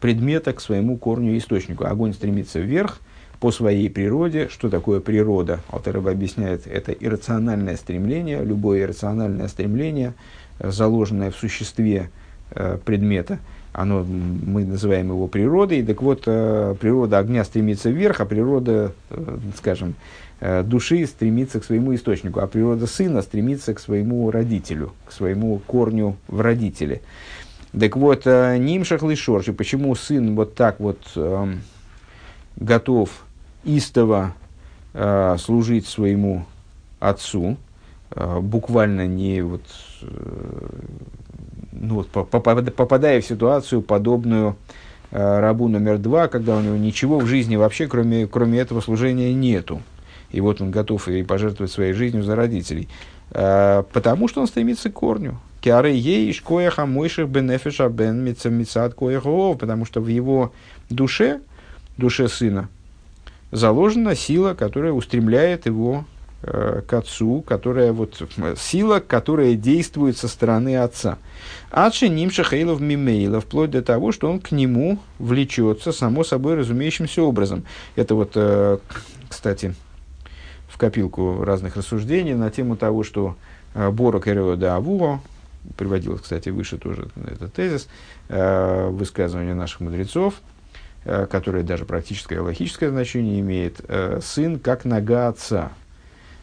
предмета 0.00 0.52
к 0.52 0.60
своему 0.60 0.96
корню 0.96 1.34
и 1.34 1.38
источнику. 1.38 1.84
Огонь 1.84 2.14
стремится 2.14 2.58
вверх 2.58 3.00
по 3.40 3.50
своей 3.50 3.88
природе. 3.88 4.48
Что 4.48 4.68
такое 4.68 5.00
природа? 5.00 5.60
Алтареба 5.70 6.10
объясняет, 6.10 6.66
это 6.66 6.92
иррациональное 6.92 7.76
стремление, 7.76 8.44
любое 8.44 8.82
иррациональное 8.82 9.48
стремление, 9.48 10.14
э, 10.58 10.70
заложенное 10.70 11.30
в 11.30 11.36
существе 11.36 12.10
э, 12.50 12.78
предмета, 12.84 13.38
оно, 13.72 14.04
мы 14.04 14.64
называем 14.64 15.08
его 15.08 15.26
природой. 15.26 15.82
Так 15.82 16.02
вот, 16.02 16.22
э, 16.26 16.74
природа 16.80 17.18
огня 17.18 17.44
стремится 17.44 17.90
вверх, 17.90 18.20
а 18.20 18.24
природа, 18.24 18.92
скажем, 19.56 19.94
души 20.64 21.06
стремится 21.06 21.60
к 21.60 21.64
своему 21.64 21.94
источнику, 21.94 22.40
а 22.40 22.46
природа 22.46 22.86
сына 22.86 23.20
стремится 23.20 23.74
к 23.74 23.78
своему 23.78 24.30
родителю, 24.30 24.92
к 25.06 25.12
своему 25.12 25.58
корню 25.66 26.16
в 26.28 26.40
родителе. 26.40 27.02
Так 27.78 27.96
вот, 27.96 28.22
э, 28.26 28.56
Нимшах 28.58 29.02
Лишорши, 29.02 29.52
почему 29.52 29.94
сын 29.94 30.34
вот 30.34 30.56
так 30.56 30.80
вот 30.80 30.98
э, 31.14 31.54
готов 32.56 33.10
истово 33.62 34.34
э, 34.92 35.36
служить 35.38 35.86
своему 35.86 36.46
отцу, 36.98 37.58
э, 38.10 38.40
буквально 38.40 39.06
не 39.06 39.42
вот, 39.42 39.62
э, 40.02 40.68
ну 41.80 41.96
вот 41.96 42.08
попадая 42.08 43.20
в 43.20 43.24
ситуацию, 43.24 43.82
подобную 43.82 44.56
э, 45.10 45.40
рабу 45.40 45.66
номер 45.68 45.98
два, 45.98 46.28
когда 46.28 46.56
у 46.56 46.60
него 46.60 46.76
ничего 46.76 47.18
в 47.18 47.26
жизни 47.26 47.56
вообще, 47.56 47.88
кроме, 47.88 48.26
кроме 48.26 48.60
этого 48.60 48.80
служения, 48.80 49.32
нету. 49.32 49.82
И 50.30 50.40
вот 50.40 50.60
он 50.60 50.70
готов 50.70 51.08
и 51.08 51.22
пожертвовать 51.24 51.72
своей 51.72 51.92
жизнью 51.92 52.22
за 52.22 52.36
родителей. 52.36 52.88
Э, 53.32 53.82
потому 53.92 54.28
что 54.28 54.40
он 54.40 54.46
стремится 54.46 54.90
к 54.90 54.94
корню. 54.94 55.38
Киары 55.60 55.90
ей 55.90 56.32
коеха 56.34 56.86
мойших 56.86 57.28
бенефиша 57.28 57.88
бен 57.88 58.22
мицад 58.22 58.94
коехов, 58.94 59.58
потому 59.58 59.84
что 59.84 60.00
в 60.00 60.06
его 60.06 60.52
душе, 60.88 61.40
душе 61.96 62.28
сына, 62.28 62.68
заложена 63.50 64.14
сила, 64.14 64.54
которая 64.54 64.92
устремляет 64.92 65.66
его 65.66 66.04
э, 66.42 66.82
к 66.86 66.92
отцу, 66.92 67.42
которая 67.46 67.92
вот 67.92 68.22
сила, 68.58 69.00
которая 69.00 69.54
действует 69.54 70.16
со 70.16 70.28
стороны 70.28 70.76
отца. 70.76 71.18
Адши 71.70 72.08
нимша 72.08 72.44
хейлов 72.44 72.80
мимейла, 72.80 73.40
вплоть 73.40 73.70
до 73.70 73.82
того, 73.82 74.12
что 74.12 74.30
он 74.30 74.40
к 74.40 74.52
нему 74.52 74.98
влечется 75.18 75.92
само 75.92 76.24
собой 76.24 76.54
разумеющимся 76.54 77.22
образом. 77.22 77.64
Это 77.96 78.14
вот, 78.14 78.32
э, 78.34 78.78
кстати, 79.28 79.74
в 80.68 80.78
копилку 80.78 81.44
разных 81.44 81.76
рассуждений 81.76 82.34
на 82.34 82.50
тему 82.50 82.76
того, 82.76 83.02
что 83.02 83.36
э, 83.74 83.90
Борок 83.90 84.28
Эреода 84.28 84.76
Авуро, 84.76 85.20
приводилось, 85.76 86.22
кстати, 86.22 86.48
выше 86.48 86.78
тоже 86.78 87.08
этот 87.30 87.52
тезис, 87.52 87.88
э, 88.28 88.88
высказывание 88.88 89.54
наших 89.54 89.80
мудрецов, 89.80 90.34
э, 91.04 91.26
которое 91.26 91.62
даже 91.62 91.84
практическое 91.84 92.36
и 92.36 92.38
логическое 92.38 92.90
значение 92.90 93.40
имеет, 93.40 93.80
э, 93.88 94.20
сын 94.22 94.58
как 94.58 94.84
нога 94.84 95.28
отца. 95.28 95.72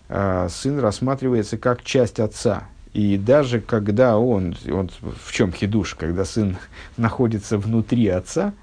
Э, 0.09 0.47
сын 0.49 0.79
рассматривается 0.79 1.57
как 1.57 1.83
часть 1.83 2.19
отца. 2.19 2.67
И 2.93 3.17
даже 3.17 3.61
когда 3.61 4.17
он, 4.17 4.55
он 4.71 4.89
в 5.23 5.31
чем 5.31 5.51
хидуш, 5.51 5.95
когда 5.95 6.25
сын 6.25 6.57
находится 6.97 7.57
внутри 7.57 8.07
отца 8.07 8.53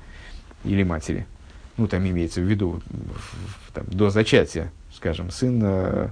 или 0.64 0.83
матери, 0.83 1.26
ну 1.76 1.87
там 1.87 2.07
имеется 2.07 2.40
в 2.40 2.44
виду 2.44 2.80
там, 3.72 3.85
до 3.87 4.11
зачатия, 4.11 4.72
скажем, 4.92 5.30
сын 5.30 6.11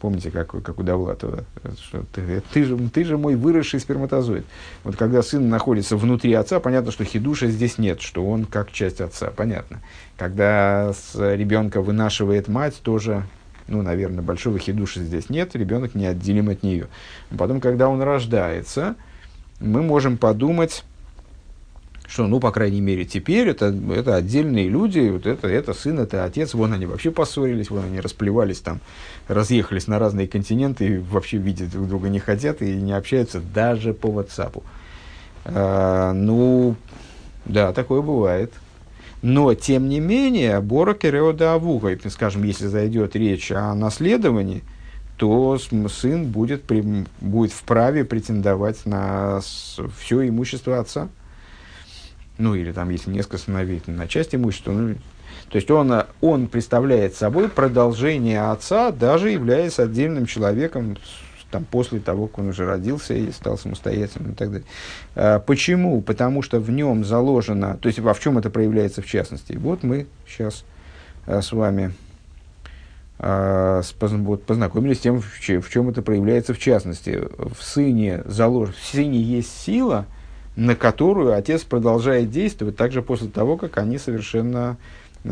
Помните, 0.00 0.30
как, 0.30 0.50
как 0.62 0.78
у 0.78 0.82
Довлатова, 0.82 1.44
что 1.78 2.04
ты, 2.14 2.42
ты, 2.54 2.64
же, 2.64 2.78
ты 2.88 3.04
же 3.04 3.18
мой 3.18 3.36
выросший 3.36 3.80
сперматозоид. 3.80 4.46
Вот 4.82 4.96
когда 4.96 5.22
сын 5.22 5.50
находится 5.50 5.94
внутри 5.94 6.32
отца, 6.32 6.58
понятно, 6.58 6.90
что 6.90 7.04
хидуша 7.04 7.48
здесь 7.48 7.76
нет, 7.76 8.00
что 8.00 8.24
он 8.24 8.46
как 8.46 8.72
часть 8.72 9.02
отца, 9.02 9.30
понятно. 9.30 9.80
Когда 10.16 10.94
с 10.94 11.14
ребенка 11.14 11.82
вынашивает 11.82 12.48
мать, 12.48 12.80
тоже, 12.82 13.26
ну, 13.70 13.82
наверное, 13.82 14.22
большого 14.22 14.58
хидуша 14.58 15.00
здесь 15.00 15.30
нет, 15.30 15.54
ребенок 15.54 15.94
неотделим 15.94 16.48
от 16.50 16.62
нее. 16.62 16.88
Потом, 17.36 17.60
когда 17.60 17.88
он 17.88 18.02
рождается, 18.02 18.96
мы 19.60 19.82
можем 19.82 20.18
подумать, 20.18 20.84
что, 22.06 22.26
ну, 22.26 22.40
по 22.40 22.50
крайней 22.50 22.80
мере, 22.80 23.04
теперь 23.04 23.48
это, 23.48 23.66
это 23.94 24.16
отдельные 24.16 24.68
люди, 24.68 25.08
вот 25.10 25.26
это, 25.26 25.46
это 25.46 25.72
сын, 25.72 26.00
это 26.00 26.24
отец, 26.24 26.54
вон 26.54 26.72
они 26.72 26.84
вообще 26.84 27.12
поссорились, 27.12 27.70
вон 27.70 27.84
они 27.84 28.00
расплевались 28.00 28.58
там, 28.58 28.80
разъехались 29.28 29.86
на 29.86 30.00
разные 30.00 30.26
континенты, 30.26 30.86
и 30.86 30.98
вообще 30.98 31.36
видеть 31.36 31.70
друг 31.70 31.88
друга 31.88 32.08
не 32.08 32.18
хотят 32.18 32.62
и 32.62 32.72
не 32.74 32.92
общаются 32.92 33.40
даже 33.40 33.94
по 33.94 34.08
WhatsApp. 34.08 34.60
А, 35.44 36.12
ну, 36.12 36.74
да, 37.44 37.72
такое 37.72 38.02
бывает. 38.02 38.52
Но, 39.22 39.54
тем 39.54 39.88
не 39.88 40.00
менее, 40.00 40.60
Бора 40.60 40.94
Кереода 40.94 41.54
Авуга, 41.54 41.96
скажем, 42.08 42.42
если 42.42 42.66
зайдет 42.66 43.14
речь 43.16 43.52
о 43.52 43.74
наследовании, 43.74 44.62
то 45.16 45.58
сын 45.58 46.24
будет, 46.26 46.64
будет 47.20 47.52
вправе 47.52 48.04
претендовать 48.04 48.86
на 48.86 49.40
все 49.40 50.26
имущество 50.26 50.78
отца 50.78 51.08
ну 52.40 52.54
или 52.54 52.72
там, 52.72 52.90
если 52.90 53.10
несколько 53.10 53.38
сыновей, 53.38 53.82
на 53.86 54.08
часть 54.08 54.34
имущества. 54.34 54.72
Ну, 54.72 54.94
то 55.50 55.56
есть 55.56 55.70
он, 55.70 55.92
он 56.20 56.48
представляет 56.48 57.14
собой 57.14 57.48
продолжение 57.48 58.50
отца, 58.50 58.90
даже 58.90 59.30
являясь 59.30 59.78
отдельным 59.78 60.26
человеком 60.26 60.96
там, 61.50 61.64
после 61.64 62.00
того, 62.00 62.26
как 62.26 62.38
он 62.38 62.48
уже 62.48 62.66
родился 62.66 63.14
и 63.14 63.30
стал 63.30 63.58
самостоятельным 63.58 64.32
и 64.32 64.34
так 64.34 64.50
далее. 64.50 64.66
А, 65.14 65.38
почему? 65.40 66.00
Потому 66.02 66.42
что 66.42 66.60
в 66.60 66.70
нем 66.70 67.04
заложено, 67.04 67.78
то 67.80 67.88
есть 67.88 67.98
во 67.98 68.14
в 68.14 68.20
чем 68.20 68.38
это 68.38 68.50
проявляется 68.50 69.02
в 69.02 69.06
частности. 69.06 69.54
Вот 69.54 69.82
мы 69.82 70.06
сейчас 70.26 70.64
а, 71.26 71.42
с 71.42 71.52
вами 71.52 71.92
а, 73.18 73.82
познакомились 73.98 74.98
с 74.98 75.00
тем, 75.00 75.20
в, 75.20 75.40
чем, 75.40 75.88
это 75.88 76.02
проявляется 76.02 76.54
в 76.54 76.58
частности. 76.58 77.20
В 77.36 77.62
сыне, 77.62 78.22
залож, 78.24 78.74
в 78.74 78.84
сыне 78.84 79.20
есть 79.20 79.56
сила– 79.60 80.06
на 80.56 80.74
которую 80.74 81.34
отец 81.34 81.62
продолжает 81.62 82.30
действовать 82.30 82.76
также 82.76 83.02
после 83.02 83.28
того, 83.28 83.56
как 83.56 83.78
они 83.78 83.98
совершенно 83.98 84.76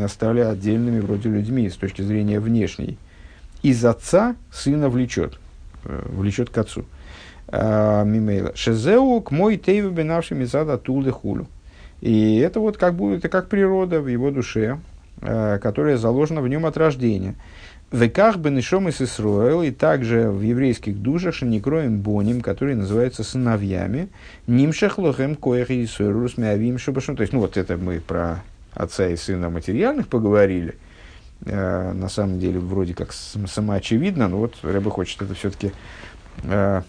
стали 0.07 0.39
отдельными 0.39 0.99
вроде 0.99 1.29
людьми 1.29 1.69
с 1.69 1.75
точки 1.75 2.01
зрения 2.01 2.39
внешней. 2.39 2.97
Из 3.61 3.83
отца 3.83 4.35
сына 4.51 4.89
влечет, 4.89 5.39
влечет 5.83 6.49
к 6.49 6.57
отцу. 6.57 6.85
А, 7.47 8.03
мимейла. 8.03 8.55
Шезеу 8.55 9.21
к 9.21 9.31
мой 9.31 9.57
тейву 9.57 9.89
бенавши 9.89 10.35
мизада 10.35 10.77
тулды 10.77 11.11
хулю. 11.11 11.47
И 12.01 12.37
это 12.37 12.59
вот 12.59 12.77
как 12.77 12.95
будет, 12.95 13.19
это 13.19 13.29
как 13.29 13.49
природа 13.49 14.01
в 14.01 14.07
его 14.07 14.31
душе, 14.31 14.79
э, 15.21 15.59
которая 15.61 15.97
заложена 15.97 16.41
в 16.41 16.47
нем 16.47 16.65
от 16.65 16.77
рождения. 16.77 17.35
Веках 17.91 18.37
бенешом 18.37 18.87
из 18.87 19.01
Исруэл, 19.01 19.63
и 19.63 19.71
также 19.71 20.29
в 20.29 20.41
еврейских 20.41 21.01
душах 21.01 21.33
шаникроем 21.33 21.99
боним, 21.99 22.41
которые 22.41 22.75
называются 22.75 23.23
сыновьями, 23.23 24.09
нимшах 24.45 24.99
лохем 24.99 25.35
коэх 25.35 25.71
и 25.71 25.87
сурус 25.87 26.37
мявим 26.37 26.77
шубашом. 26.77 27.15
То 27.15 27.21
есть, 27.21 27.33
ну 27.33 27.39
вот 27.39 27.57
это 27.57 27.77
мы 27.77 27.99
про 27.99 28.43
отца 28.75 29.07
и 29.07 29.15
сына 29.15 29.49
материальных 29.49 30.07
поговорили. 30.07 30.75
Э, 31.45 31.93
на 31.93 32.09
самом 32.09 32.39
деле, 32.39 32.59
вроде 32.59 32.93
как 32.93 33.13
самоочевидно, 33.13 34.27
но 34.27 34.37
вот 34.37 34.55
Рэбе 34.61 34.89
хочет 34.89 35.21
это 35.21 35.33
все-таки 35.33 35.71
э, 36.43 36.81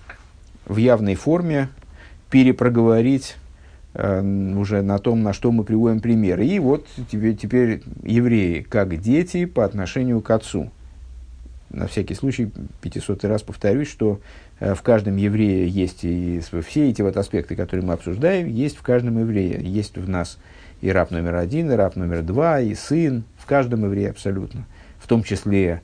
в 0.67 0.77
явной 0.77 1.15
форме 1.15 1.69
перепроговорить 2.31 3.37
э, 3.95 4.23
уже 4.57 4.83
на 4.83 4.99
том, 4.99 5.23
на 5.23 5.33
что 5.33 5.53
мы 5.53 5.65
приводим 5.65 6.01
примеры. 6.01 6.47
И 6.47 6.59
вот 6.59 6.87
теперь, 7.11 7.37
теперь 7.37 7.83
евреи 8.03 8.61
как 8.61 9.01
дети 9.01 9.45
по 9.45 9.65
отношению 9.65 10.21
к 10.21 10.31
отцу 10.31 10.71
на 11.71 11.87
всякий 11.87 12.15
случай, 12.15 12.51
500 12.81 13.25
раз 13.25 13.43
повторюсь, 13.43 13.89
что 13.89 14.21
э, 14.59 14.75
в 14.75 14.83
каждом 14.83 15.17
еврее 15.17 15.69
есть 15.69 16.01
и 16.03 16.41
все 16.67 16.91
эти 16.91 17.03
вот 17.03 17.17
аспекты, 17.17 17.55
которые 17.55 17.87
мы 17.87 17.95
обсуждаем, 17.95 18.49
есть 18.49 18.77
в 18.77 18.83
каждом 18.83 19.19
еврее. 19.19 19.61
Есть 19.63 19.97
в 19.97 20.09
нас 20.09 20.39
и 20.81 20.91
раб 20.91 21.11
номер 21.11 21.37
один, 21.37 21.71
и 21.71 21.75
раб 21.75 21.97
номер 21.97 22.23
два, 22.23 22.61
и 22.61 22.75
сын, 22.75 23.25
каждом 23.51 23.85
еврее 23.85 24.11
абсолютно. 24.11 24.65
В 24.99 25.09
том 25.09 25.25
числе 25.25 25.83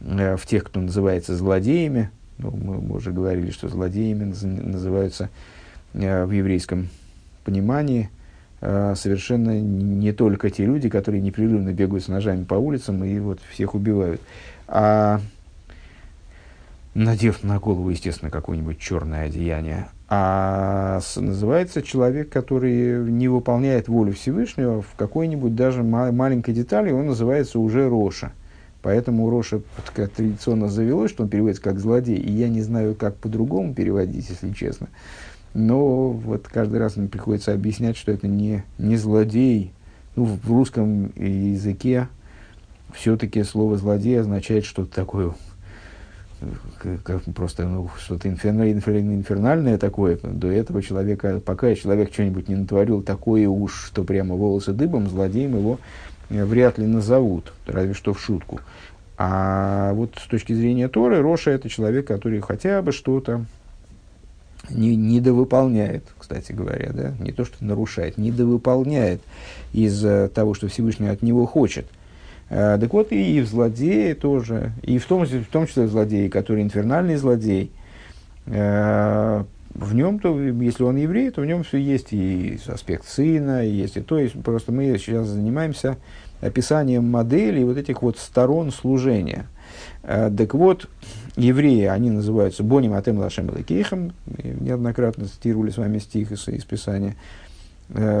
э, 0.00 0.36
в 0.36 0.46
тех, 0.46 0.64
кто 0.64 0.80
называется 0.80 1.36
злодеями. 1.36 2.10
Ну, 2.38 2.52
мы 2.52 2.96
уже 2.96 3.10
говорили, 3.10 3.50
что 3.50 3.68
злодеями 3.68 4.24
называются 4.24 5.28
э, 5.94 6.24
в 6.24 6.30
еврейском 6.30 6.88
понимании 7.44 8.10
совершенно 8.60 9.60
не 9.60 10.12
только 10.12 10.50
те 10.50 10.66
люди, 10.66 10.88
которые 10.88 11.20
непрерывно 11.20 11.72
бегают 11.72 12.02
с 12.02 12.08
ножами 12.08 12.42
по 12.42 12.54
улицам 12.54 13.04
и 13.04 13.16
вот 13.20 13.38
всех 13.52 13.76
убивают 13.76 14.20
а, 14.66 15.20
надев 16.94 17.42
на 17.44 17.58
голову, 17.58 17.90
естественно, 17.90 18.30
какое-нибудь 18.30 18.78
черное 18.78 19.26
одеяние, 19.26 19.88
а 20.10 21.00
называется 21.16 21.82
человек, 21.82 22.30
который 22.30 23.10
не 23.10 23.28
выполняет 23.28 23.88
волю 23.88 24.14
Всевышнего 24.14 24.80
в 24.80 24.94
какой-нибудь 24.96 25.54
даже 25.54 25.82
ма- 25.82 26.12
маленькой 26.12 26.54
детали, 26.54 26.90
он 26.92 27.06
называется 27.06 27.58
уже 27.58 27.88
Роша. 27.88 28.32
Поэтому 28.80 29.28
Роша 29.28 29.60
как 29.94 30.10
традиционно 30.12 30.68
завелось, 30.68 31.10
что 31.10 31.24
он 31.24 31.28
переводится 31.28 31.62
как 31.62 31.78
злодей, 31.78 32.16
и 32.16 32.32
я 32.32 32.48
не 32.48 32.62
знаю, 32.62 32.94
как 32.94 33.16
по-другому 33.16 33.74
переводить, 33.74 34.30
если 34.30 34.50
честно. 34.52 34.88
Но 35.52 36.10
вот 36.10 36.48
каждый 36.48 36.78
раз 36.78 36.96
мне 36.96 37.08
приходится 37.08 37.52
объяснять, 37.52 37.96
что 37.96 38.12
это 38.12 38.28
не, 38.28 38.64
не 38.78 38.96
злодей. 38.96 39.72
Ну, 40.16 40.24
в 40.24 40.50
русском 40.50 41.12
языке 41.16 42.08
все-таки 42.94 43.42
слово 43.42 43.76
злодей 43.76 44.20
означает 44.20 44.64
что-то 44.64 44.94
такое, 44.94 45.34
как 47.04 47.22
просто 47.34 47.66
ну, 47.66 47.90
что-то 47.98 48.28
инфернальное 48.28 49.78
такое. 49.78 50.18
До 50.22 50.48
этого 50.48 50.82
человека, 50.82 51.40
пока 51.44 51.74
человек 51.74 52.12
что-нибудь 52.12 52.48
не 52.48 52.56
натворил 52.56 53.02
такое 53.02 53.48
уж, 53.48 53.86
что 53.86 54.04
прямо 54.04 54.34
волосы 54.34 54.72
дыбом, 54.72 55.08
злодеем 55.08 55.56
его 55.56 55.78
э, 56.30 56.44
вряд 56.44 56.78
ли 56.78 56.86
назовут, 56.86 57.52
разве 57.66 57.94
что 57.94 58.14
в 58.14 58.20
шутку. 58.20 58.60
А 59.16 59.92
вот 59.94 60.14
с 60.16 60.28
точки 60.28 60.52
зрения 60.52 60.88
Торы, 60.88 61.20
Роша 61.20 61.50
это 61.50 61.68
человек, 61.68 62.06
который 62.06 62.40
хотя 62.40 62.80
бы 62.82 62.92
что-то 62.92 63.44
не, 64.70 64.94
недовыполняет, 64.94 66.04
кстати 66.16 66.52
говоря, 66.52 66.90
да, 66.92 67.14
не 67.18 67.32
то, 67.32 67.44
что 67.44 67.64
нарушает, 67.64 68.16
недовыполняет 68.16 69.20
из 69.72 70.00
того, 70.30 70.54
что 70.54 70.68
Всевышний 70.68 71.08
от 71.08 71.22
него 71.22 71.46
хочет. 71.46 71.86
Э, 72.50 72.78
так 72.80 72.92
вот, 72.92 73.12
и 73.12 73.40
в 73.40 73.46
злодеи 73.46 74.14
тоже, 74.14 74.72
и 74.82 74.98
в 74.98 75.04
том, 75.06 75.24
в 75.24 75.46
том 75.46 75.66
числе 75.66 75.84
в 75.84 75.90
злодеи, 75.90 76.28
который 76.28 76.62
инфернальный 76.62 77.16
злодей, 77.16 77.70
э, 78.46 79.44
в 79.74 79.94
нем, 79.94 80.18
то, 80.18 80.40
если 80.40 80.82
он 80.82 80.96
еврей, 80.96 81.30
то 81.30 81.42
в 81.42 81.46
нем 81.46 81.62
все 81.62 81.78
есть 81.78 82.12
и 82.12 82.58
аспект 82.66 83.06
сына, 83.06 83.64
и 83.64 83.70
есть 83.70 83.96
и 83.96 84.00
то, 84.00 84.18
есть 84.18 84.42
просто 84.42 84.72
мы 84.72 84.96
сейчас 84.98 85.28
занимаемся 85.28 85.98
описанием 86.40 87.08
моделей 87.08 87.64
вот 87.64 87.76
этих 87.76 88.02
вот 88.02 88.18
сторон 88.18 88.72
служения. 88.72 89.46
Э, 90.02 90.30
так 90.34 90.54
вот, 90.54 90.88
евреи, 91.36 91.84
они 91.84 92.10
называются 92.10 92.62
Боним 92.62 92.94
Атем 92.94 93.18
Лашем 93.18 93.54
Лекейхам, 93.54 94.12
неоднократно 94.26 95.26
цитировали 95.26 95.70
с 95.70 95.76
вами 95.76 95.98
стих 95.98 96.32
из, 96.32 96.48
из 96.48 96.64
Писания, 96.64 97.14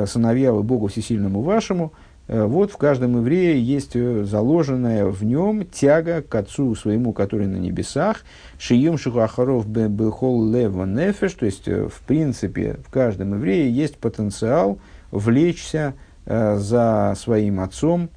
сыновья 0.06 0.52
вы 0.52 0.62
Богу 0.62 0.88
Всесильному 0.88 1.40
вашему– 1.40 1.94
вот 2.28 2.70
в 2.70 2.76
каждом 2.76 3.16
еврее 3.16 3.60
есть 3.60 3.96
э, 3.96 4.24
заложенная 4.24 5.06
в 5.06 5.24
нем 5.24 5.64
тяга 5.64 6.20
к 6.20 6.34
Отцу 6.34 6.74
своему, 6.74 7.14
который 7.14 7.46
на 7.46 7.56
небесах, 7.56 8.18
шием 8.58 8.98
шухахаров 8.98 9.66
бехол 9.66 10.46
лева 10.52 10.84
нефеш, 10.84 11.32
то 11.32 11.46
есть, 11.46 11.66
э, 11.68 11.88
в 11.88 12.00
принципе, 12.02 12.76
в 12.86 12.90
каждом 12.90 13.32
еврее 13.34 13.72
есть 13.72 13.96
потенциал 13.96 14.78
влечься 15.10 15.94
за 16.26 17.14
своим 17.16 17.60
Отцом 17.60 18.10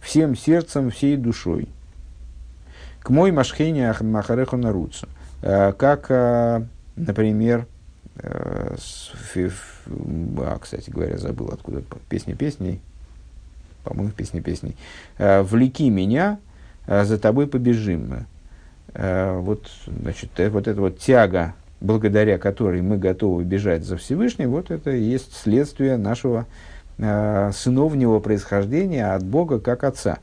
всем 0.00 0.34
сердцем, 0.34 0.90
всей 0.90 1.16
душой. 1.16 1.68
К 2.98 3.10
мой 3.10 3.30
машхене 3.30 3.94
махареху 4.00 4.56
наруцу. 4.56 5.06
Как, 5.40 6.66
например, 6.96 7.68
а, 8.20 8.74
кстати 10.60 10.90
говоря, 10.90 11.16
забыл, 11.16 11.50
откуда 11.52 11.84
песня 12.08 12.34
песней, 12.34 12.80
по-моему, 13.84 14.10
в 14.10 14.14
песне 14.14 14.40
песней, 14.40 14.76
«Э, 15.18 15.42
«Влеки 15.42 15.90
меня, 15.90 16.38
э, 16.86 17.04
за 17.04 17.18
тобой 17.18 17.46
побежим». 17.46 18.26
Э, 18.94 19.38
вот, 19.38 19.70
значит, 19.86 20.30
вот 20.38 20.66
эта 20.66 20.80
вот 20.80 20.98
тяга, 20.98 21.54
благодаря 21.80 22.38
которой 22.38 22.80
мы 22.80 22.96
готовы 22.96 23.44
бежать 23.44 23.84
за 23.84 23.96
Всевышним, 23.96 24.50
вот 24.50 24.70
это 24.70 24.90
и 24.90 25.02
есть 25.02 25.36
следствие 25.36 25.96
нашего 25.96 26.46
сыновнего 26.96 28.20
происхождения 28.20 29.14
от 29.14 29.24
Бога 29.24 29.58
как 29.58 29.82
Отца. 29.82 30.18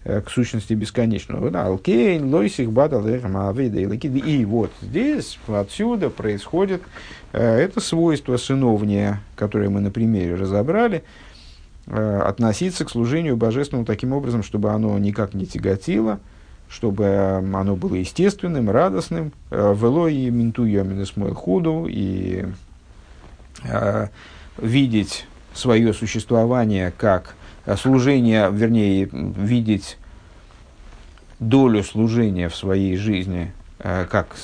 к 0.09 0.31
сущности 0.31 0.73
бесконечного. 0.73 1.51
Да, 1.51 1.67
Алкейн, 1.67 2.33
Лойсих, 2.33 2.73
Бадал, 2.73 3.07
И 3.07 4.45
вот 4.45 4.71
здесь, 4.81 5.39
отсюда 5.47 6.09
происходит 6.09 6.83
э, 7.33 7.43
это 7.43 7.81
свойство 7.81 8.37
сыновнее, 8.37 9.21
которое 9.37 9.69
мы 9.69 9.81
на 9.81 9.91
примере 9.91 10.35
разобрали, 10.35 11.05
э, 11.87 12.21
относиться 12.25 12.85
к 12.85 12.91
служению 12.91 13.37
божественному 13.37 13.85
таким 13.85 14.13
образом, 14.13 14.43
чтобы 14.43 14.71
оно 14.71 14.99
никак 14.99 15.35
не 15.35 15.47
тяготило, 15.47 16.21
чтобы 16.69 17.43
оно 17.53 17.77
было 17.77 17.95
естественным, 17.95 18.71
радостным, 18.71 19.33
велой 19.51 20.31
менту 20.31 20.65
мой 21.17 21.33
худу, 21.33 21.87
и 21.89 22.45
видеть 24.59 25.27
свое 25.55 25.95
существование 25.95 26.93
как 26.97 27.35
Э, 27.38 27.38
служение, 27.77 28.51
вернее, 28.53 29.09
видеть 29.13 29.99
долю 31.39 31.83
служения 31.83 32.49
в 32.49 32.57
своей 32.57 32.97
жизни 32.97 33.53
э, 33.79 34.07
как, 34.11 34.35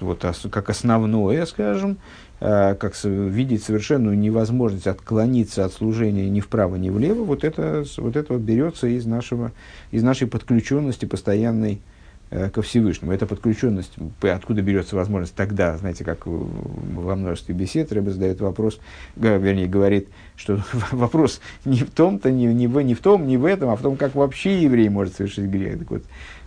вот, 0.00 0.24
как 0.50 0.70
основное, 0.70 1.46
скажем, 1.46 1.98
э, 2.40 2.74
как 2.74 2.94
видеть 3.04 3.62
совершенную 3.62 4.18
невозможность 4.18 4.86
отклониться 4.86 5.64
от 5.64 5.72
служения 5.72 6.28
ни 6.28 6.40
вправо, 6.40 6.76
ни 6.76 6.90
влево, 6.90 7.24
вот 7.24 7.44
это, 7.44 7.84
вот 7.98 8.16
это 8.16 8.32
вот 8.32 8.42
берется 8.42 8.86
из, 8.88 9.06
нашего, 9.06 9.52
из 9.90 10.02
нашей 10.02 10.26
подключенности 10.26 11.04
постоянной 11.04 11.74
Э, 11.74 11.89
ко 12.30 12.62
Всевышнему. 12.62 13.12
Эта 13.12 13.26
подключенность, 13.26 13.92
откуда 14.22 14.62
берется 14.62 14.94
возможность 14.94 15.34
тогда, 15.34 15.76
знаете, 15.76 16.04
как 16.04 16.26
во 16.26 17.16
множестве 17.16 17.54
бесед, 17.54 17.92
Рэбе 17.92 18.12
задает 18.12 18.40
вопрос, 18.40 18.78
вернее, 19.16 19.66
говорит, 19.66 20.08
что 20.36 20.62
вопрос 20.92 21.40
не 21.64 21.80
в 21.80 21.90
том-то, 21.90 22.30
не, 22.30 22.46
не, 22.46 22.68
в, 22.68 22.80
не 22.82 22.94
в 22.94 23.00
том, 23.00 23.26
не 23.26 23.36
в 23.36 23.44
этом, 23.44 23.70
а 23.70 23.76
в 23.76 23.82
том, 23.82 23.96
как 23.96 24.14
вообще 24.14 24.62
еврей 24.62 24.88
может 24.88 25.16
совершить 25.16 25.46
грех. 25.46 25.80
Так 25.80 25.90
вот, 25.90 26.02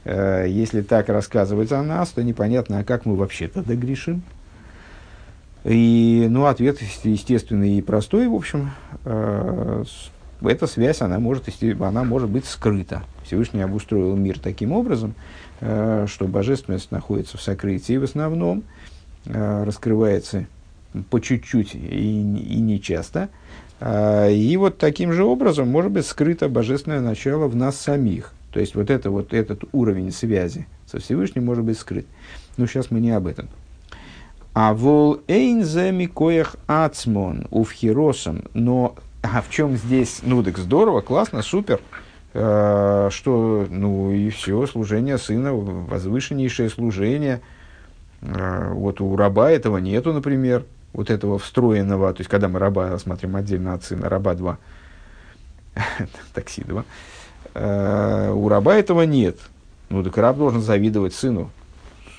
э, 0.06 0.46
если 0.48 0.82
так 0.82 1.10
рассказывать 1.10 1.74
о 1.74 1.84
нас, 1.84 2.10
то 2.12 2.24
непонятно, 2.24 2.80
а 2.80 2.84
как 2.86 3.06
мы 3.06 3.18
вообще 3.18 3.50
тогда 3.50 3.76
грешим? 3.76 4.24
И, 5.66 6.28
ну, 6.30 6.46
ответ 6.46 6.82
естественный 7.04 7.78
и 7.78 7.82
простой, 7.82 8.28
в 8.30 8.36
общем, 8.36 8.72
э, 9.04 9.84
эта 10.42 10.68
связь, 10.68 11.02
она 11.02 11.20
может, 11.20 11.44
она 11.82 12.04
может 12.06 12.30
быть 12.30 12.46
скрыта. 12.46 13.04
Всевышний 13.26 13.62
обустроил 13.62 14.16
мир 14.16 14.40
таким 14.40 14.74
образом, 14.74 15.16
Э, 15.16 15.53
что 16.08 16.28
божественность 16.28 16.92
находится 16.92 17.38
в 17.38 17.42
сокрытии 17.42 17.98
в 17.98 18.04
основном, 18.04 18.64
э, 19.26 19.64
раскрывается 19.64 20.46
по 21.10 21.20
чуть-чуть 21.20 21.76
и, 21.76 21.80
и 21.80 22.60
не 22.60 22.82
часто. 22.82 23.30
А, 23.80 24.30
и 24.30 24.56
вот 24.58 24.78
таким 24.78 25.12
же 25.12 25.24
образом 25.24 25.68
может 25.68 25.92
быть 25.92 26.06
скрыто 26.06 26.48
божественное 26.48 27.02
начало 27.02 27.48
в 27.48 27.56
нас 27.56 27.78
самих. 27.78 28.34
То 28.52 28.60
есть 28.60 28.76
вот, 28.76 28.90
это, 28.90 29.10
вот 29.10 29.34
этот 29.34 29.64
уровень 29.72 30.12
связи 30.12 30.68
со 30.86 31.00
Всевышним 31.00 31.46
может 31.46 31.64
быть 31.64 31.78
скрыт. 31.78 32.06
Но 32.58 32.68
сейчас 32.68 32.92
мы 32.92 33.00
не 33.00 33.12
об 33.12 33.28
этом. 33.28 33.50
А 34.54 34.74
вол 34.74 35.22
эйнзе 35.28 35.92
микоях 35.92 36.56
ацмон 36.68 37.48
уфхиросом. 37.50 38.44
Но 38.54 38.96
а 39.24 39.42
в 39.42 39.50
чем 39.50 39.76
здесь, 39.76 40.20
ну 40.24 40.44
так 40.44 40.58
здорово, 40.60 41.02
классно, 41.02 41.42
супер. 41.42 41.82
Э, 42.34 43.10
что, 43.12 43.68
ну 43.70 44.12
и 44.12 44.30
все, 44.32 44.66
служение 44.66 45.18
сына, 45.18 45.54
возвышеннейшее 45.54 46.70
служение. 46.70 47.42
Э, 48.22 48.72
вот 48.74 49.02
у 49.02 49.16
раба 49.16 49.52
этого 49.52 49.78
нету, 49.78 50.14
например, 50.14 50.66
вот 50.94 51.10
этого 51.10 51.38
встроенного, 51.38 52.12
то 52.14 52.22
есть 52.22 52.30
когда 52.30 52.48
мы 52.48 52.60
раба 52.60 52.98
смотрим 52.98 53.36
отдельно 53.36 53.74
от 53.74 53.84
сына, 53.84 54.10
раба 54.10 54.34
2, 54.34 54.58
такси 56.34 56.64
2, 56.64 56.86
э, 57.54 58.32
у 58.32 58.50
раба 58.50 58.76
этого 58.76 59.04
нет. 59.04 59.38
Ну 59.90 60.04
так 60.04 60.18
раб 60.18 60.38
должен 60.38 60.62
завидовать 60.62 61.14
сыну. 61.14 61.52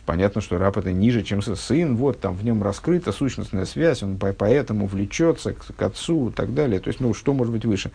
Понятно, 0.07 0.43
что 0.43 0.59
раб 0.59 0.77
это 0.77 0.93
ниже, 0.93 1.23
чем 1.23 1.41
сын, 1.41 1.97
вот 1.97 2.21
там 2.21 2.35
в 2.35 2.45
нем 2.45 2.63
раскрыта 2.63 3.11
сущностная 3.11 3.65
связь, 3.65 4.03
он 4.03 4.19
поэтому 4.19 4.87
влечется 4.87 5.55
к, 5.55 5.75
к 5.75 5.83
отцу 5.83 6.29
и 6.29 6.33
так 6.33 6.53
далее. 6.55 6.79
То 6.79 6.89
есть, 6.89 7.01
ну, 7.01 7.15
что 7.15 7.33
может 7.33 7.53
быть 7.53 7.65
выше? 7.65 7.91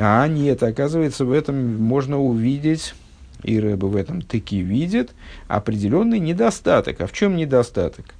А 0.00 0.28
нет, 0.28 0.62
оказывается, 0.62 1.24
в 1.24 1.32
этом 1.32 1.76
можно 1.82 2.20
увидеть, 2.20 2.94
и 3.42 3.58
Рэба 3.58 3.86
в 3.86 3.96
этом 3.96 4.22
таки 4.22 4.60
видит, 4.60 5.10
определенный 5.48 6.20
недостаток. 6.20 7.00
А 7.00 7.08
в 7.08 7.12
чем 7.12 7.36
недостаток? 7.36 8.14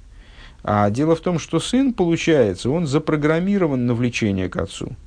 А 0.61 0.89
дело 0.89 1.15
в 1.15 1.21
том, 1.21 1.39
что 1.39 1.61
сын, 1.61 1.93
получается, 1.93 2.69
он 2.69 2.85
запрограммирован 2.85 3.85
на 3.85 3.93
влечение 3.93 4.49
к 4.49 4.57
отцу. 4.57 4.97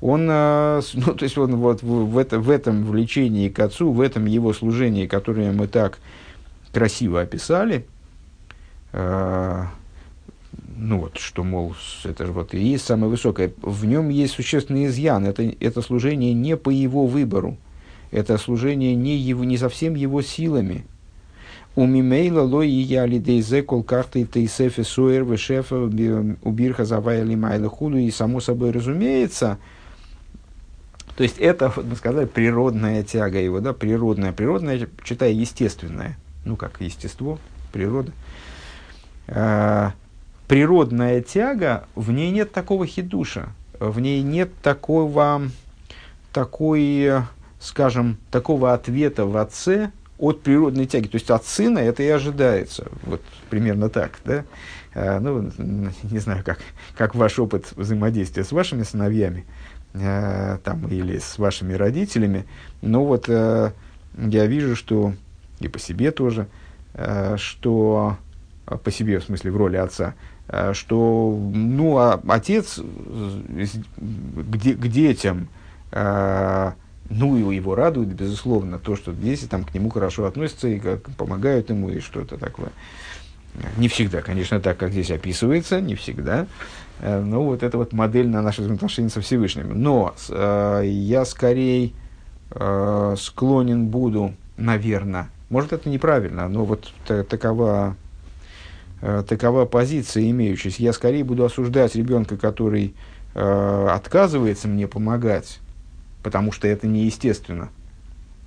Он, 0.00 0.26
а, 0.30 0.80
ну, 0.94 1.14
то 1.14 1.22
есть 1.22 1.36
он 1.36 1.56
вот 1.56 1.82
в, 1.82 2.16
это, 2.16 2.40
в 2.40 2.48
этом 2.48 2.84
влечении 2.84 3.50
к 3.50 3.58
отцу, 3.58 3.92
в 3.92 4.00
этом 4.00 4.24
его 4.24 4.54
служении, 4.54 5.06
которое 5.06 5.52
мы 5.52 5.66
так 5.68 5.98
красиво 6.72 7.20
описали, 7.20 7.84
а, 8.94 9.68
ну 10.80 10.98
вот, 10.98 11.18
что, 11.18 11.44
мол, 11.44 11.74
это 12.04 12.24
же 12.24 12.32
вот 12.32 12.54
и 12.54 12.58
есть 12.58 12.86
самое 12.86 13.10
высокое, 13.10 13.52
в 13.60 13.84
нем 13.84 14.08
есть 14.08 14.32
существенный 14.32 14.86
изъян, 14.86 15.26
это, 15.26 15.42
это 15.60 15.82
служение 15.82 16.32
не 16.32 16.56
по 16.56 16.70
его 16.70 17.06
выбору, 17.06 17.58
это 18.10 18.38
служение 18.38 18.94
не, 18.94 19.16
его, 19.16 19.44
не 19.44 19.58
совсем 19.58 19.94
его 19.94 20.22
силами. 20.22 20.86
У 21.76 21.86
мимейла 21.86 22.42
ло 22.42 22.62
и 22.62 22.70
я 22.70 23.06
лидейзе 23.06 23.62
кол 23.62 23.82
карты 23.82 24.24
тейсефе 24.24 24.82
суэр 24.82 25.22
вешефа 25.24 25.76
убирха 26.42 26.84
завая 26.84 27.24
лимайла 27.24 27.68
худу, 27.68 27.98
и 27.98 28.10
само 28.10 28.40
собой 28.40 28.70
разумеется, 28.70 29.58
то 31.14 31.22
есть 31.22 31.38
это, 31.38 31.70
мы 31.76 31.94
сказали, 31.94 32.24
природная 32.24 33.02
тяга 33.02 33.38
его, 33.38 33.60
да, 33.60 33.74
природная, 33.74 34.32
природная, 34.32 34.88
читая 35.04 35.32
естественная, 35.32 36.16
ну 36.46 36.56
как 36.56 36.80
естество, 36.80 37.38
природа. 37.70 38.12
Природная 40.50 41.22
тяга, 41.22 41.84
в 41.94 42.10
ней 42.10 42.32
нет 42.32 42.50
такого 42.50 42.84
хидуша, 42.84 43.50
в 43.78 44.00
ней 44.00 44.20
нет 44.20 44.50
такого, 44.64 45.42
такой, 46.32 47.22
скажем, 47.60 48.16
такого 48.32 48.74
ответа 48.74 49.26
в 49.26 49.36
отце 49.36 49.92
от 50.18 50.42
природной 50.42 50.86
тяги. 50.86 51.06
То 51.06 51.18
есть 51.18 51.30
от 51.30 51.44
сына 51.44 51.78
это 51.78 52.02
и 52.02 52.08
ожидается. 52.08 52.88
Вот 53.04 53.22
примерно 53.48 53.88
так, 53.90 54.18
да? 54.24 54.44
А, 54.92 55.20
ну, 55.20 55.52
не 55.56 56.18
знаю, 56.18 56.42
как, 56.44 56.58
как 56.96 57.14
ваш 57.14 57.38
опыт 57.38 57.72
взаимодействия 57.76 58.42
с 58.42 58.50
вашими 58.50 58.82
сыновьями 58.82 59.44
а, 59.94 60.58
там, 60.64 60.88
или 60.88 61.18
с 61.18 61.38
вашими 61.38 61.74
родителями. 61.74 62.44
Но 62.82 63.04
вот 63.04 63.26
а, 63.28 63.72
я 64.16 64.46
вижу, 64.46 64.74
что 64.74 65.14
и 65.60 65.68
по 65.68 65.78
себе 65.78 66.10
тоже, 66.10 66.48
что 67.36 68.16
по 68.66 68.90
себе, 68.90 69.20
в 69.20 69.24
смысле, 69.24 69.52
в 69.52 69.56
роли 69.56 69.76
отца, 69.76 70.14
Э, 70.39 70.39
что 70.72 71.38
ну, 71.54 71.98
а 71.98 72.20
отец 72.28 72.78
э, 72.78 73.66
к, 73.98 74.88
детям, 74.88 75.48
э, 75.92 76.72
ну, 77.08 77.50
его 77.50 77.74
радует, 77.74 78.08
безусловно, 78.08 78.78
то, 78.78 78.96
что 78.96 79.12
дети 79.12 79.44
там 79.46 79.64
к 79.64 79.74
нему 79.74 79.90
хорошо 79.90 80.26
относятся 80.26 80.68
и 80.68 80.78
как 80.78 81.02
помогают 81.16 81.70
ему 81.70 81.90
и 81.90 82.00
что-то 82.00 82.36
такое. 82.36 82.70
Не 83.76 83.88
всегда, 83.88 84.22
конечно, 84.22 84.60
так, 84.60 84.76
как 84.76 84.92
здесь 84.92 85.10
описывается, 85.10 85.80
не 85.80 85.96
всегда. 85.96 86.46
Но 87.02 87.42
вот 87.42 87.62
это 87.62 87.78
вот 87.78 87.92
модель 87.92 88.28
на 88.28 88.42
наши 88.42 88.60
взаимоотношения 88.60 89.08
со 89.08 89.20
Всевышним. 89.20 89.82
Но 89.82 90.14
э, 90.28 90.82
я 90.84 91.24
скорее 91.24 91.92
э, 92.50 93.14
склонен 93.18 93.88
буду, 93.88 94.34
наверное, 94.56 95.28
может 95.48 95.72
это 95.72 95.88
неправильно, 95.88 96.48
но 96.48 96.64
вот 96.64 96.92
такова 97.06 97.96
э, 97.96 98.09
такова 99.00 99.64
позиция 99.64 100.28
имеющаяся, 100.30 100.82
я 100.82 100.92
скорее 100.92 101.24
буду 101.24 101.44
осуждать 101.44 101.94
ребенка, 101.94 102.36
который 102.36 102.94
э, 103.34 103.88
отказывается 103.90 104.68
мне 104.68 104.86
помогать, 104.86 105.60
потому 106.22 106.52
что 106.52 106.68
это 106.68 106.86
неестественно, 106.86 107.70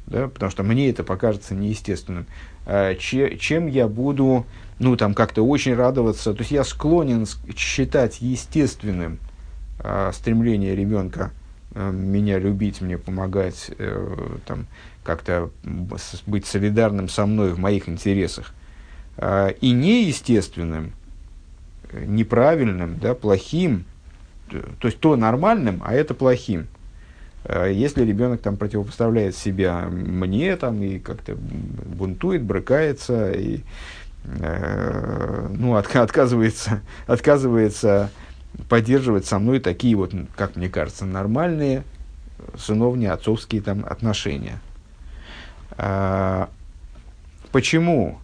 да, 0.05 0.27
потому 0.27 0.51
что 0.51 0.63
мне 0.63 0.89
это 0.89 1.03
покажется 1.03 1.55
неестественным, 1.55 2.27
э, 2.65 2.95
че, 2.99 3.37
чем 3.37 3.67
я 3.67 3.87
буду, 3.87 4.45
ну, 4.79 4.95
там, 4.95 5.13
как-то 5.13 5.43
очень 5.43 5.73
радоваться, 5.73 6.33
то 6.33 6.39
есть 6.39 6.51
я 6.51 6.63
склонен 6.63 7.25
считать 7.55 8.21
естественным 8.21 9.17
э, 9.79 10.11
стремление 10.13 10.75
ребенка 10.75 11.31
э, 11.73 11.91
меня 11.91 12.37
любить, 12.37 12.81
мне 12.81 12.99
помогать, 12.99 13.71
э, 13.77 14.37
там, 14.45 14.67
как-то 15.03 15.49
быть 16.27 16.45
солидарным 16.45 17.09
со 17.09 17.25
мной 17.25 17.53
в 17.53 17.59
моих 17.59 17.89
интересах, 17.89 18.53
э, 18.53 18.62
и 19.18 19.72
неестественным, 19.72 20.93
неправильным, 21.93 22.97
да, 22.99 23.14
плохим, 23.14 23.86
то 24.49 24.88
есть 24.88 24.99
то 24.99 25.16
нормальным, 25.16 25.82
а 25.86 25.93
это 25.93 26.14
плохим. 26.14 26.68
Э, 27.45 27.72
если 27.74 28.03
ребенок 28.03 28.41
там 28.41 28.57
противопоставляет 28.57 29.36
себя 29.36 29.88
мне 29.89 30.55
там 30.55 30.82
и 30.82 30.99
как-то 30.99 31.36
бунтует, 31.36 32.43
брыкается 32.43 33.32
и 33.32 33.61
э, 34.26 35.47
ну, 35.51 35.76
от, 35.76 35.93
отказывается, 35.95 36.82
отказывается 37.07 38.09
поддерживать 38.70 39.26
со 39.26 39.39
мной 39.39 39.59
такие 39.59 39.95
вот, 39.95 40.14
как 40.36 40.55
мне 40.55 40.70
кажется, 40.70 41.05
нормальные 41.05 41.84
сыновние, 42.57 43.11
отцовские 43.11 43.61
там 43.61 43.86
отношения. 43.86 44.59
А, 45.72 46.49
почему? 47.51 48.20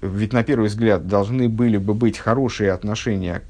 Ведь 0.00 0.32
на 0.32 0.42
первый 0.42 0.68
взгляд 0.68 1.06
должны 1.06 1.48
были 1.48 1.76
бы 1.76 1.94
быть 1.94 2.18
хорошие 2.18 2.72
отношения 2.72 3.42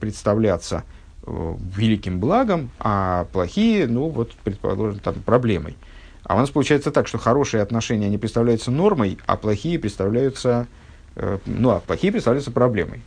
представляться 0.00 0.84
Э, 1.24 1.54
великим 1.76 2.18
благом, 2.18 2.70
а 2.80 3.26
плохие, 3.32 3.86
ну 3.86 4.08
вот, 4.08 4.32
предположим, 4.42 4.98
там, 4.98 5.14
проблемой. 5.14 5.76
А 6.24 6.34
у 6.34 6.38
нас 6.38 6.50
получается 6.50 6.90
так, 6.90 7.06
что 7.06 7.18
хорошие 7.18 7.62
отношения, 7.62 8.06
они 8.06 8.18
представляются 8.18 8.72
нормой, 8.72 9.18
а 9.26 9.36
плохие 9.36 9.78
представляются, 9.78 10.66
э, 11.14 11.38
ну, 11.46 11.70
а 11.70 11.78
плохие 11.78 12.10
представляются 12.10 12.50
проблемой. 12.50 13.02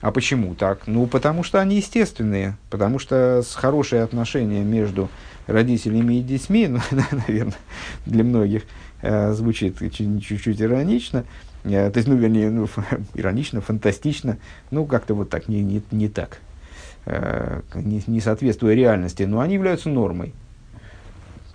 А 0.00 0.12
почему 0.12 0.54
так? 0.54 0.86
Ну, 0.86 1.06
потому 1.06 1.42
что 1.42 1.60
они 1.60 1.76
естественные, 1.76 2.56
потому 2.70 2.98
что 2.98 3.42
с 3.42 3.54
хорошие 3.54 4.02
отношения 4.02 4.62
между 4.62 5.10
родителями 5.46 6.14
и 6.14 6.22
детьми, 6.22 6.68
ну, 6.70 6.80
наверное, 7.10 7.54
для 8.06 8.24
многих 8.24 8.62
э, 9.02 9.34
звучит 9.34 9.78
чуть-чуть 9.78 10.62
иронично, 10.62 11.18
э, 11.18 11.24
то 11.66 11.92
есть, 11.96 12.08
ну, 12.08 12.16
вернее, 12.16 12.50
ну, 12.50 12.68
иронично, 13.14 13.60
фантастично, 13.60 14.38
ну, 14.70 14.86
как-то 14.86 15.14
вот 15.14 15.30
так, 15.30 15.48
не, 15.48 15.62
не, 15.62 15.82
не 15.90 16.08
так. 16.08 16.40
Э, 17.06 17.60
не, 17.74 18.02
не 18.08 18.20
соответствуя 18.20 18.74
реальности, 18.74 19.22
но 19.22 19.38
они 19.38 19.54
являются 19.54 19.88
нормой. 19.88 20.34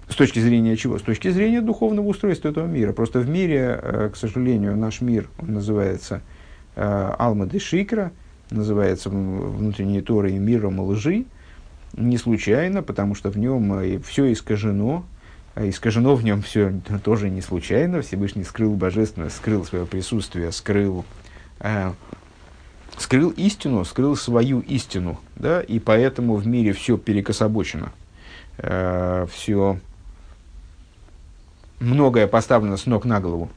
С 0.07 0.15
точки 0.15 0.39
зрения 0.39 0.77
чего? 0.77 0.97
С 0.97 1.01
точки 1.01 1.29
зрения 1.29 1.59
духовного 1.59 2.07
устройства 2.07 2.47
этого 2.47 2.67
мира. 2.67 2.93
Просто 2.93 3.19
в 3.19 3.29
мире, 3.29 3.77
э, 3.81 4.09
к 4.13 4.15
сожалению, 4.15 4.77
наш 4.77 5.01
мир, 5.01 5.27
он 5.39 5.55
называется 5.55 6.21
э, 6.77 7.13
Алма 7.17 7.47
де 7.47 7.59
Шикра, 7.59 8.13
называется 8.49 9.09
внутренней 9.09 10.01
Торой 10.01 10.33
миром 10.33 10.79
лжи, 10.79 11.25
не 11.97 12.17
случайно, 12.17 12.81
потому 12.81 13.13
что 13.13 13.29
в 13.29 13.37
нем 13.37 14.01
все 14.03 14.31
искажено, 14.31 15.05
искажено 15.55 16.15
в 16.15 16.23
нем 16.23 16.41
все 16.41 16.73
тоже 17.03 17.29
не 17.29 17.41
случайно. 17.41 18.01
Всевышний 18.01 18.43
скрыл 18.43 18.75
божественность, 18.75 19.37
скрыл 19.37 19.65
свое 19.65 19.85
присутствие, 19.85 20.51
скрыл 20.51 21.05
скрыл 22.97 23.29
истину, 23.31 23.83
скрыл 23.85 24.15
свою 24.15 24.59
истину, 24.61 25.19
да, 25.35 25.61
и 25.61 25.79
поэтому 25.79 26.35
в 26.35 26.47
мире 26.47 26.73
все 26.73 26.97
перекособочено, 26.97 27.91
э, 28.57 29.25
все 29.31 29.79
многое 31.79 32.27
поставлено 32.27 32.77
с 32.77 32.85
ног 32.85 33.05
на 33.05 33.19
голову. 33.19 33.49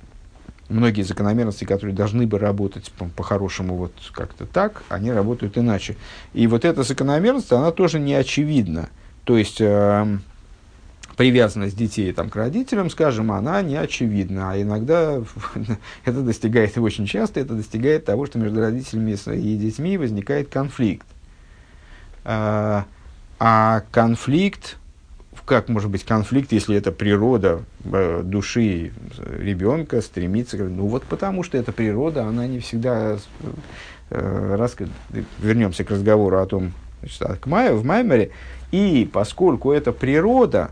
Многие 0.69 1.03
закономерности, 1.03 1.65
которые 1.65 1.95
должны 1.95 2.27
бы 2.27 2.39
работать 2.39 2.91
по- 2.93 3.05
по-хорошему 3.05 3.77
вот 3.77 3.93
как-то 4.13 4.47
так, 4.47 4.83
они 4.89 5.13
работают 5.13 5.59
иначе. 5.59 5.97
И 6.33 6.47
вот 6.47 6.65
эта 6.65 6.83
закономерность, 6.85 7.53
она 7.53 7.71
тоже 7.71 8.01
не 8.01 8.15
очевидна. 8.15 8.89
То 9.25 9.37
есть, 9.37 9.61
э, 9.61 10.19
привязанность 11.17 11.77
детей 11.77 12.13
там, 12.13 12.31
к 12.31 12.37
родителям, 12.37 12.91
скажем, 12.91 13.33
она 13.33 13.63
не 13.63 13.77
очевидна. 13.77 14.53
А 14.53 14.61
иногда 14.61 15.23
это 16.05 16.21
достигает, 16.23 16.77
и 16.77 16.81
очень 16.81 17.07
часто 17.07 17.41
это 17.41 17.55
достигает 17.55 18.05
того, 18.05 18.27
что 18.27 18.39
между 18.39 18.61
родителями 18.61 19.17
и 19.37 19.57
детьми 19.57 19.97
возникает 19.99 20.49
конфликт. 20.49 21.07
А, 22.25 22.87
а 23.39 23.83
конфликт, 23.91 24.79
как 25.45 25.69
может 25.69 25.91
быть 25.91 26.05
конфликт, 26.05 26.53
если 26.53 26.77
это 26.77 26.91
природа 26.91 27.63
э, 27.85 28.23
души 28.25 28.93
ребенка 29.39 30.01
стремится, 30.01 30.57
ну 30.57 30.87
вот 30.87 31.05
потому 31.05 31.43
что 31.43 31.59
эта 31.59 31.73
природа, 31.73 32.25
она 32.25 32.47
не 32.47 32.61
всегда, 32.61 33.19
э, 34.11 34.57
раз, 34.57 34.77
вернемся 35.39 35.85
к 35.85 35.91
разговору 35.91 36.39
о 36.39 36.47
том, 36.47 36.73
значит, 37.01 37.41
к 37.41 37.47
Майе, 37.47 37.75
в 37.75 37.85
Маймере, 37.85 38.31
и 38.73 39.09
поскольку 39.13 39.73
это 39.73 39.93
природа, 39.93 40.71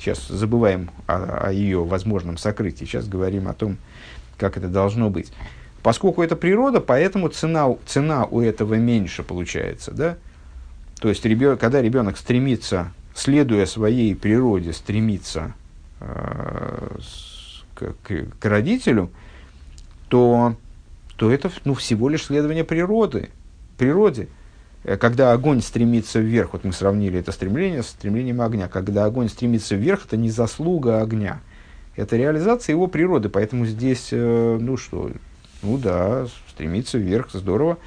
Сейчас 0.00 0.28
забываем 0.28 0.90
о, 1.06 1.48
о 1.48 1.52
ее 1.52 1.84
возможном 1.84 2.38
сокрытии, 2.38 2.86
сейчас 2.86 3.06
говорим 3.06 3.48
о 3.48 3.52
том, 3.52 3.76
как 4.38 4.56
это 4.56 4.68
должно 4.68 5.10
быть. 5.10 5.30
Поскольку 5.82 6.22
это 6.22 6.36
природа, 6.36 6.80
поэтому 6.80 7.28
цена, 7.28 7.68
цена 7.86 8.24
у 8.24 8.40
этого 8.40 8.74
меньше 8.74 9.22
получается. 9.22 9.92
Да? 9.92 10.16
То 11.00 11.10
есть, 11.10 11.24
ребенок, 11.26 11.60
когда 11.60 11.82
ребенок 11.82 12.16
стремится, 12.16 12.92
следуя 13.14 13.66
своей 13.66 14.14
природе, 14.16 14.72
стремится 14.72 15.54
э, 16.00 16.96
к, 17.74 17.94
к, 18.02 18.26
к 18.38 18.44
родителю, 18.46 19.10
то, 20.08 20.56
то 21.16 21.30
это 21.30 21.50
ну, 21.64 21.74
всего 21.74 22.08
лишь 22.08 22.24
следование 22.24 22.64
природы, 22.64 23.28
природе. 23.76 24.28
Э, 24.84 24.96
когда 24.96 25.32
огонь 25.32 25.62
стремится 25.62 26.20
вверх, 26.20 26.52
вот 26.52 26.64
мы 26.64 26.72
сравнили 26.72 27.18
это 27.18 27.32
стремление 27.32 27.82
с 27.82 27.88
стремлением 27.88 28.40
огня, 28.40 28.68
когда 28.68 29.04
огонь 29.04 29.28
стремится 29.28 29.74
вверх, 29.74 30.06
это 30.06 30.16
не 30.16 30.30
заслуга 30.30 31.02
огня, 31.02 31.40
это 31.96 32.16
реализация 32.16 32.74
его 32.74 32.86
природы, 32.86 33.28
поэтому 33.28 33.66
здесь, 33.66 34.08
э, 34.12 34.58
ну 34.60 34.76
что, 34.76 35.10
ну 35.62 35.78
да, 35.78 36.26
стремиться 36.48 36.98
вверх, 36.98 37.30
здорово, 37.32 37.78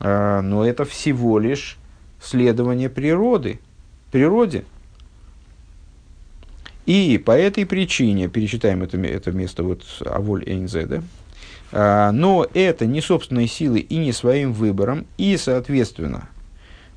э, 0.00 0.40
но 0.40 0.66
это 0.66 0.84
всего 0.84 1.38
лишь 1.38 1.78
следование 2.20 2.90
природы, 2.90 3.60
природе. 4.10 4.64
И 6.86 7.18
по 7.24 7.30
этой 7.32 7.66
причине, 7.66 8.28
перечитаем 8.28 8.82
это, 8.82 8.98
это 8.98 9.30
место 9.30 9.62
вот 9.62 9.84
Аволь 10.04 10.42
Эйнзе, 10.44 10.86
да, 10.86 10.96
а, 10.96 11.02
но 11.72 12.46
это 12.52 12.86
не 12.86 13.00
собственной 13.00 13.46
силой 13.46 13.80
и 13.80 13.96
не 13.96 14.12
своим 14.12 14.52
выбором, 14.52 15.06
и, 15.18 15.36
соответственно, 15.36 16.28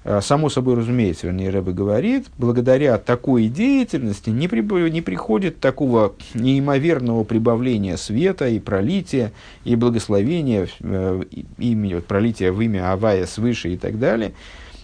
а, 0.06 0.20
само 0.20 0.50
собой 0.50 0.76
разумеется, 0.76 1.28
вернее, 1.28 1.50
Рэбе 1.50 1.72
говорит, 1.72 2.28
благодаря 2.38 2.98
такой 2.98 3.48
деятельности 3.48 4.30
не, 4.30 4.48
при, 4.48 4.62
не 4.90 5.02
приходит 5.02 5.60
такого 5.62 6.14
неимоверного 6.34 7.24
прибавления 7.24 7.96
света 7.96 8.50
и 8.50 8.60
пролития, 8.60 9.32
и 9.64 9.76
благословения, 9.76 10.68
э, 10.82 11.22
имя, 11.58 12.02
пролития 12.02 12.52
в 12.52 12.62
имя 12.62 12.92
Авая 12.92 13.26
свыше 13.26 13.70
и 13.70 13.78
так 13.78 13.98
далее. 13.98 14.34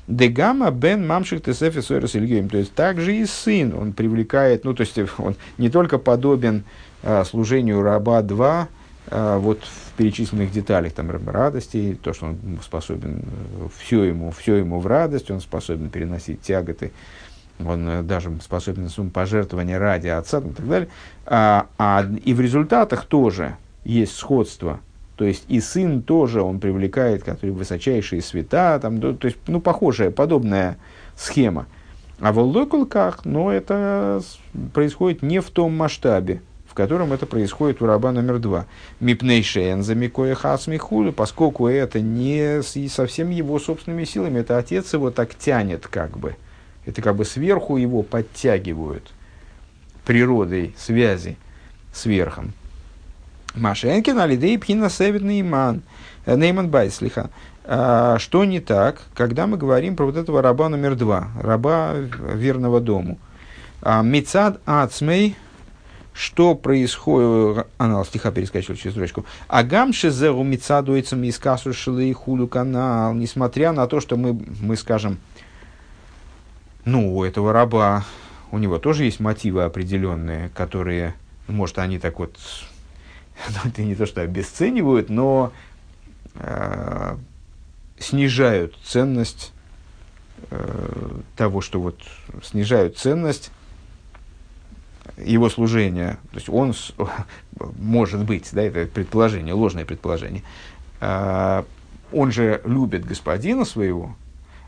Дегама 0.07 0.71
бен 0.71 1.05
мамших 1.05 1.43
тесефи 1.43 1.81
сойрос 1.81 2.13
То 2.13 2.57
есть, 2.57 2.73
также 2.73 3.17
и 3.17 3.25
сын, 3.25 3.75
он 3.77 3.91
привлекает, 3.91 4.63
ну, 4.63 4.73
то 4.73 4.81
есть, 4.81 4.97
он 5.17 5.35
не 5.57 5.69
только 5.69 5.97
подобен 5.97 6.63
а, 7.03 7.25
служению 7.25 7.81
раба 7.81 8.21
2, 8.21 8.47
а, 8.61 8.67
вот 9.11 9.63
в 9.63 9.89
перечисленных 9.97 10.51
деталях 10.51 10.93
там 10.93 11.09
радости, 11.11 11.97
то, 12.01 12.13
что 12.13 12.27
он 12.27 12.37
способен, 12.63 13.21
э, 13.21 13.67
все 13.77 14.03
ему, 14.03 14.31
все 14.31 14.55
ему 14.55 14.79
в 14.79 14.87
радость, 14.87 15.29
он 15.29 15.41
способен 15.41 15.89
переносить 15.89 16.41
тяготы, 16.41 16.91
он 17.63 17.87
э, 17.87 18.03
даже 18.03 18.31
способен 18.41 18.83
на 18.83 18.89
сумму 18.89 19.09
пожертвования 19.11 19.77
ради 19.77 20.07
отца 20.07 20.39
и 20.39 20.49
так 20.51 20.67
далее. 20.67 20.89
А, 21.25 21.67
а, 21.77 22.05
и 22.23 22.33
в 22.33 22.39
результатах 22.39 23.05
тоже 23.05 23.57
есть 23.83 24.15
сходство. 24.15 24.79
То 25.17 25.25
есть 25.25 25.43
и 25.49 25.59
сын 25.59 26.01
тоже 26.01 26.41
он 26.41 26.61
привлекает, 26.61 27.23
который 27.23 27.51
высочайшие 27.51 28.21
света, 28.21 28.79
там, 28.81 29.01
то, 29.01 29.27
есть, 29.27 29.37
ну, 29.47 29.59
похожая, 29.59 30.11
подобная 30.11 30.77
схема. 31.17 31.65
А 32.21 32.31
в 32.31 32.39
локалках, 32.39 33.25
но 33.25 33.51
это 33.51 34.21
происходит 34.73 35.21
не 35.21 35.39
в 35.39 35.49
том 35.49 35.75
масштабе, 35.75 36.41
в 36.69 36.75
котором 36.75 37.11
это 37.13 37.25
происходит 37.25 37.81
у 37.81 37.87
раба 37.87 38.11
номер 38.11 38.37
два. 38.37 38.67
Мипнейшен 38.99 39.81
за 39.81 39.95
Микоя 39.95 40.35
Хасмихулю, 40.35 41.11
поскольку 41.11 41.67
это 41.67 41.99
не 41.99 42.61
совсем 42.87 43.31
его 43.31 43.59
собственными 43.59 44.03
силами, 44.03 44.39
это 44.39 44.57
отец 44.57 44.93
его 44.93 45.09
так 45.09 45.35
тянет 45.35 45.87
как 45.87 46.17
бы. 46.17 46.35
Это 46.85 47.01
как 47.01 47.15
бы 47.15 47.25
сверху 47.25 47.77
его 47.77 48.03
подтягивают 48.03 49.11
природой 50.05 50.75
связи 50.77 51.37
с 51.91 52.05
верхом. 52.05 52.53
Машенкин, 53.55 54.19
Алидей, 54.19 54.59
Пхина, 54.59 54.89
Севит, 54.89 55.23
Нейман, 55.23 55.81
э, 56.25 56.35
Нейман 56.35 56.69
Байслиха. 56.69 57.31
А, 57.65 58.19
что 58.19 58.45
не 58.45 58.59
так, 58.59 59.01
когда 59.15 59.47
мы 59.47 59.57
говорим 59.57 59.95
про 59.95 60.05
вот 60.05 60.17
этого 60.17 60.41
раба 60.41 60.69
номер 60.69 60.95
два, 60.95 61.29
раба 61.41 61.93
верного 61.93 62.79
дому? 62.79 63.17
А, 63.81 64.03
Мицад 64.03 64.61
Ацмей, 64.65 65.35
что 66.19 66.53
происходит, 66.53 67.65
анал 67.77 68.03
стиха 68.03 68.29
перескочил 68.31 68.75
через 68.75 68.91
строчку. 68.91 69.25
Агам 69.47 69.93
шезеру 69.93 70.43
мицадуицам 70.43 71.23
из 71.23 71.39
касу 71.39 71.71
и 71.97 72.11
худу 72.11 72.45
канал, 72.45 73.13
несмотря 73.13 73.71
на 73.71 73.87
то, 73.87 74.01
что 74.01 74.17
мы, 74.17 74.37
мы 74.59 74.75
скажем, 74.75 75.17
ну, 76.83 77.15
у 77.15 77.23
этого 77.23 77.53
раба, 77.53 78.03
у 78.51 78.57
него 78.57 78.79
тоже 78.79 79.05
есть 79.05 79.21
мотивы 79.21 79.63
определенные, 79.63 80.49
которые, 80.49 81.15
может, 81.47 81.79
они 81.79 81.99
так 81.99 82.19
вот, 82.19 82.37
ну, 83.47 83.69
это 83.69 83.81
не 83.81 83.95
то, 83.95 84.05
что 84.05 84.19
обесценивают, 84.19 85.09
но 85.09 85.53
э, 86.35 87.15
снижают 87.97 88.77
ценность 88.83 89.53
э, 90.51 91.19
того, 91.37 91.61
что 91.61 91.79
вот 91.79 92.01
снижают 92.43 92.97
ценность 92.97 93.51
его 95.25 95.49
служения, 95.49 96.17
то 96.31 96.37
есть 96.37 96.49
он 96.49 96.73
может 97.79 98.23
быть, 98.25 98.49
да, 98.51 98.63
это 98.63 98.85
предположение, 98.85 99.53
ложное 99.53 99.85
предположение, 99.85 100.43
э, 101.01 101.63
он 102.11 102.31
же 102.31 102.61
любит 102.65 103.05
господина 103.05 103.65
своего, 103.65 104.15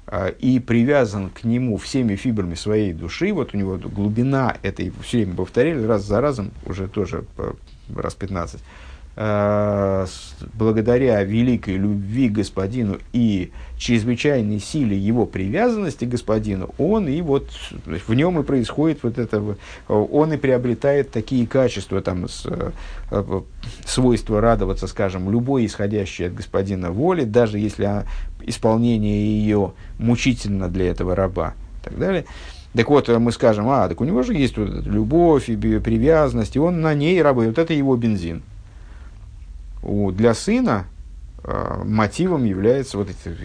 а, 0.08 0.28
и 0.28 0.60
привязан 0.60 1.30
к 1.30 1.46
нему 1.46 1.78
всеми 1.78 2.16
фибрами 2.16 2.56
своей 2.56 2.92
души, 2.92 3.32
вот 3.32 3.54
у 3.54 3.58
него 3.58 3.78
глубина 3.78 4.58
этой, 4.62 4.92
все 5.04 5.20
время 5.20 5.36
повторяли 5.36 5.84
раз 5.86 6.04
за 6.04 6.20
разом, 6.20 6.52
уже 6.66 6.88
тоже 6.88 7.24
раз 7.96 8.16
15, 8.16 8.60
а, 8.60 8.64
благодаря 9.16 11.22
великой 11.24 11.76
любви 11.76 12.30
к 12.30 12.34
господину 12.34 12.98
и 13.12 13.52
чрезвычайной 13.78 14.60
силе 14.60 14.98
его 14.98 15.26
привязанности 15.26 16.06
к 16.06 16.10
господину, 16.10 16.74
он 16.78 17.10
и 17.10 17.22
вот 17.22 17.50
в 17.86 18.14
нем 18.14 18.40
и 18.40 18.44
происходит 18.44 19.00
вот 19.04 19.18
это, 19.18 19.58
он 19.90 20.34
и 20.34 20.38
приобретает 20.38 21.12
такие 21.12 21.46
качества, 21.46 22.02
там, 22.02 22.30
с, 22.30 22.46
э, 22.46 23.42
свойства 23.86 24.40
радоваться, 24.40 24.88
скажем, 24.88 25.30
любой 25.30 25.66
исходящей 25.66 26.28
от 26.28 26.34
господина 26.34 26.92
воли, 26.92 27.26
даже 27.26 27.60
если 27.60 28.06
исполнение 28.44 29.42
ее 29.42 29.74
мучительно 30.00 30.70
для 30.70 30.90
этого 30.90 31.16
раба 31.16 31.54
и 31.82 31.90
так 31.90 32.00
далее. 32.00 32.26
Так 32.74 32.90
вот, 32.90 33.10
мы 33.10 33.34
скажем, 33.34 33.68
а, 33.68 33.90
так 33.90 34.00
у 34.00 34.06
него 34.06 34.24
же 34.24 34.34
есть 34.34 34.58
вот 34.58 34.86
любовь 34.86 35.50
и 35.50 35.58
привязанность, 35.58 36.56
и 36.56 36.60
он 36.60 36.80
на 36.80 36.94
ней 36.94 37.22
работает. 37.22 37.58
Вот 37.58 37.62
это 37.62 37.74
его 37.74 37.98
бензин 37.98 38.44
у, 39.84 40.12
для 40.12 40.34
сына 40.34 40.86
э, 41.44 41.82
мотивом 41.84 42.44
является 42.46 42.98
вот 42.98 43.10
эти, 43.10 43.36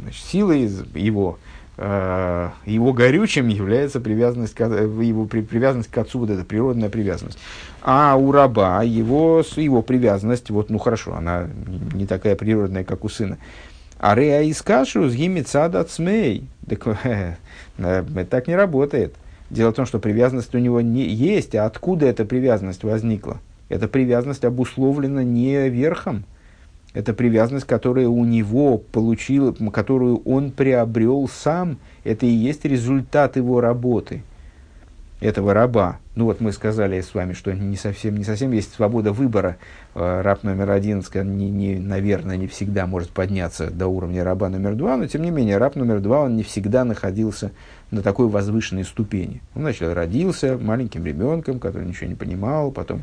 значит, 0.00 0.24
силой 0.24 0.70
его, 0.94 1.38
э, 1.76 2.50
его 2.66 2.92
горючим 2.92 3.48
является 3.48 4.00
привязанность 4.00 4.54
к, 4.54 4.60
его 4.60 5.26
при, 5.26 5.42
привязанность 5.42 5.90
к 5.90 5.98
отцу, 5.98 6.20
вот 6.20 6.30
эта 6.30 6.44
природная 6.44 6.88
привязанность. 6.88 7.38
А 7.82 8.16
у 8.16 8.32
раба 8.32 8.82
его, 8.82 9.42
его 9.56 9.82
привязанность, 9.82 10.50
вот, 10.50 10.70
ну 10.70 10.78
хорошо, 10.78 11.14
она 11.14 11.48
не 11.92 12.06
такая 12.06 12.36
природная, 12.36 12.84
как 12.84 13.04
у 13.04 13.08
сына. 13.08 13.38
А 13.98 14.14
реа 14.16 14.48
искашу 14.50 15.08
с 15.08 15.14
гимицада 15.14 15.84
цмей. 15.84 16.48
Так, 16.68 16.86
э, 17.04 17.36
так 18.28 18.48
не 18.48 18.56
работает. 18.56 19.14
Дело 19.50 19.70
в 19.70 19.74
том, 19.74 19.86
что 19.86 19.98
привязанность 19.98 20.54
у 20.54 20.58
него 20.58 20.80
не 20.80 21.04
есть, 21.04 21.54
а 21.54 21.66
откуда 21.66 22.06
эта 22.06 22.24
привязанность 22.24 22.84
возникла? 22.84 23.38
Эта 23.72 23.88
привязанность 23.88 24.44
обусловлена 24.44 25.24
не 25.24 25.70
верхом. 25.70 26.24
Это 26.92 27.14
привязанность, 27.14 27.66
которая 27.66 28.06
у 28.06 28.22
него 28.26 28.76
получила, 28.76 29.52
которую 29.70 30.18
он 30.26 30.50
приобрел 30.50 31.26
сам. 31.26 31.78
Это 32.04 32.26
и 32.26 32.28
есть 32.28 32.66
результат 32.66 33.36
его 33.36 33.62
работы, 33.62 34.24
этого 35.22 35.54
раба. 35.54 36.00
Ну 36.16 36.26
вот 36.26 36.42
мы 36.42 36.52
сказали 36.52 37.00
с 37.00 37.14
вами, 37.14 37.32
что 37.32 37.54
не 37.54 37.76
совсем, 37.76 38.18
не 38.18 38.24
совсем 38.24 38.52
есть 38.52 38.74
свобода 38.74 39.10
выбора. 39.10 39.56
Э, 39.94 40.20
раб 40.20 40.42
номер 40.42 40.70
один, 40.70 41.02
не, 41.14 41.50
не, 41.50 41.78
наверное, 41.78 42.36
не 42.36 42.48
всегда 42.48 42.86
может 42.86 43.08
подняться 43.08 43.70
до 43.70 43.86
уровня 43.86 44.22
раба 44.22 44.50
номер 44.50 44.74
два, 44.74 44.98
но 44.98 45.06
тем 45.06 45.22
не 45.22 45.30
менее 45.30 45.56
раб 45.56 45.76
номер 45.76 46.00
два, 46.00 46.20
он 46.20 46.36
не 46.36 46.42
всегда 46.42 46.84
находился 46.84 47.52
на 47.90 48.02
такой 48.02 48.28
возвышенной 48.28 48.84
ступени. 48.84 49.40
Он 49.54 49.62
начал 49.62 49.94
родился 49.94 50.58
маленьким 50.58 51.06
ребенком, 51.06 51.58
который 51.58 51.88
ничего 51.88 52.10
не 52.10 52.16
понимал, 52.16 52.70
потом 52.70 53.02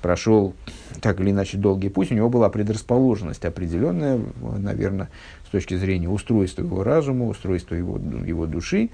прошел 0.00 0.54
так 1.00 1.20
или 1.20 1.30
иначе 1.30 1.58
долгий 1.58 1.88
путь, 1.88 2.10
у 2.10 2.14
него 2.14 2.28
была 2.28 2.48
предрасположенность 2.48 3.44
определенная, 3.44 4.20
наверное, 4.58 5.08
с 5.46 5.50
точки 5.50 5.76
зрения 5.76 6.08
устройства 6.08 6.62
его 6.62 6.82
разума, 6.82 7.26
устройства 7.26 7.74
его, 7.74 7.98
его 7.98 8.46
души, 8.46 8.90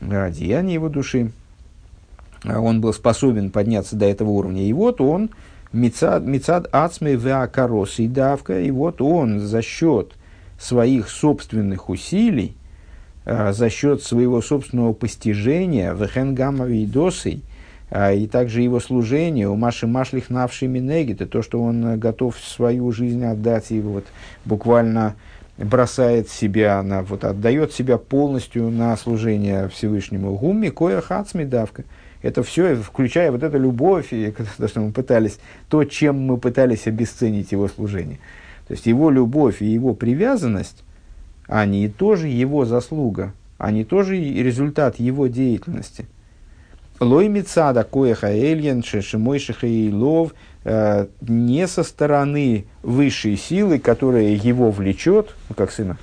деяния 0.00 0.74
его 0.74 0.88
души. 0.88 1.32
Он 2.44 2.80
был 2.80 2.92
способен 2.92 3.50
подняться 3.50 3.96
до 3.96 4.06
этого 4.06 4.30
уровня. 4.30 4.66
И 4.66 4.72
вот 4.72 5.00
он, 5.00 5.30
Мицад, 5.72 6.24
мицад 6.24 6.68
Ацме 6.72 7.14
Веакарос 7.14 8.00
и 8.00 8.08
Давка, 8.08 8.60
и 8.60 8.72
вот 8.72 9.00
он 9.00 9.38
за 9.38 9.62
счет 9.62 10.14
своих 10.58 11.08
собственных 11.08 11.88
усилий, 11.88 12.56
а, 13.24 13.52
за 13.52 13.70
счет 13.70 14.02
своего 14.02 14.42
собственного 14.42 14.94
постижения, 14.94 15.94
Вехенгама 15.94 16.66
Вейдосой, 16.66 17.42
а, 17.44 17.49
и 17.90 18.28
также 18.28 18.62
его 18.62 18.78
служение, 18.78 19.48
у 19.48 19.56
Маши 19.56 19.86
Машлих 19.88 20.30
навший 20.30 20.68
Минегит, 20.68 21.28
то, 21.28 21.42
что 21.42 21.60
он 21.60 21.84
э, 21.84 21.96
готов 21.96 22.38
свою 22.38 22.92
жизнь 22.92 23.24
отдать, 23.24 23.72
и 23.72 23.80
вот 23.80 24.04
буквально 24.44 25.16
бросает 25.58 26.28
себя, 26.30 26.82
на, 26.84 27.02
вот, 27.02 27.24
отдает 27.24 27.72
себя 27.72 27.98
полностью 27.98 28.70
на 28.70 28.96
служение 28.96 29.68
Всевышнему. 29.68 30.36
Гумми, 30.36 30.68
коя 30.68 31.00
хацми 31.00 31.44
давка. 31.44 31.82
Это 32.22 32.44
все, 32.44 32.76
включая 32.76 33.32
вот 33.32 33.42
эту 33.42 33.58
любовь, 33.58 34.12
и 34.12 34.32
то, 34.56 34.68
что 34.68 34.80
мы 34.80 34.92
пытались, 34.92 35.40
то, 35.68 35.82
чем 35.82 36.20
мы 36.20 36.38
пытались 36.38 36.86
обесценить 36.86 37.50
его 37.50 37.66
служение. 37.66 38.20
То 38.68 38.74
есть 38.74 38.86
его 38.86 39.10
любовь 39.10 39.62
и 39.62 39.66
его 39.66 39.94
привязанность, 39.94 40.84
они 41.48 41.88
тоже 41.88 42.28
его 42.28 42.64
заслуга, 42.64 43.32
они 43.58 43.82
тоже 43.82 44.16
результат 44.16 45.00
его 45.00 45.26
деятельности– 45.26 46.06
Лой 47.00 47.28
мицада 47.28 47.82
коеха 47.82 48.28
эльен 48.28 48.82
шешимойшиха 48.82 49.66
и 49.66 49.90
лов 49.90 50.34
э, 50.64 51.06
не 51.22 51.66
со 51.66 51.82
стороны 51.82 52.66
высшей 52.82 53.38
силы, 53.38 53.78
которая 53.78 54.34
его 54.34 54.70
влечет, 54.70 55.34
ну, 55.48 55.54
как 55.54 55.72
сына, 55.72 55.96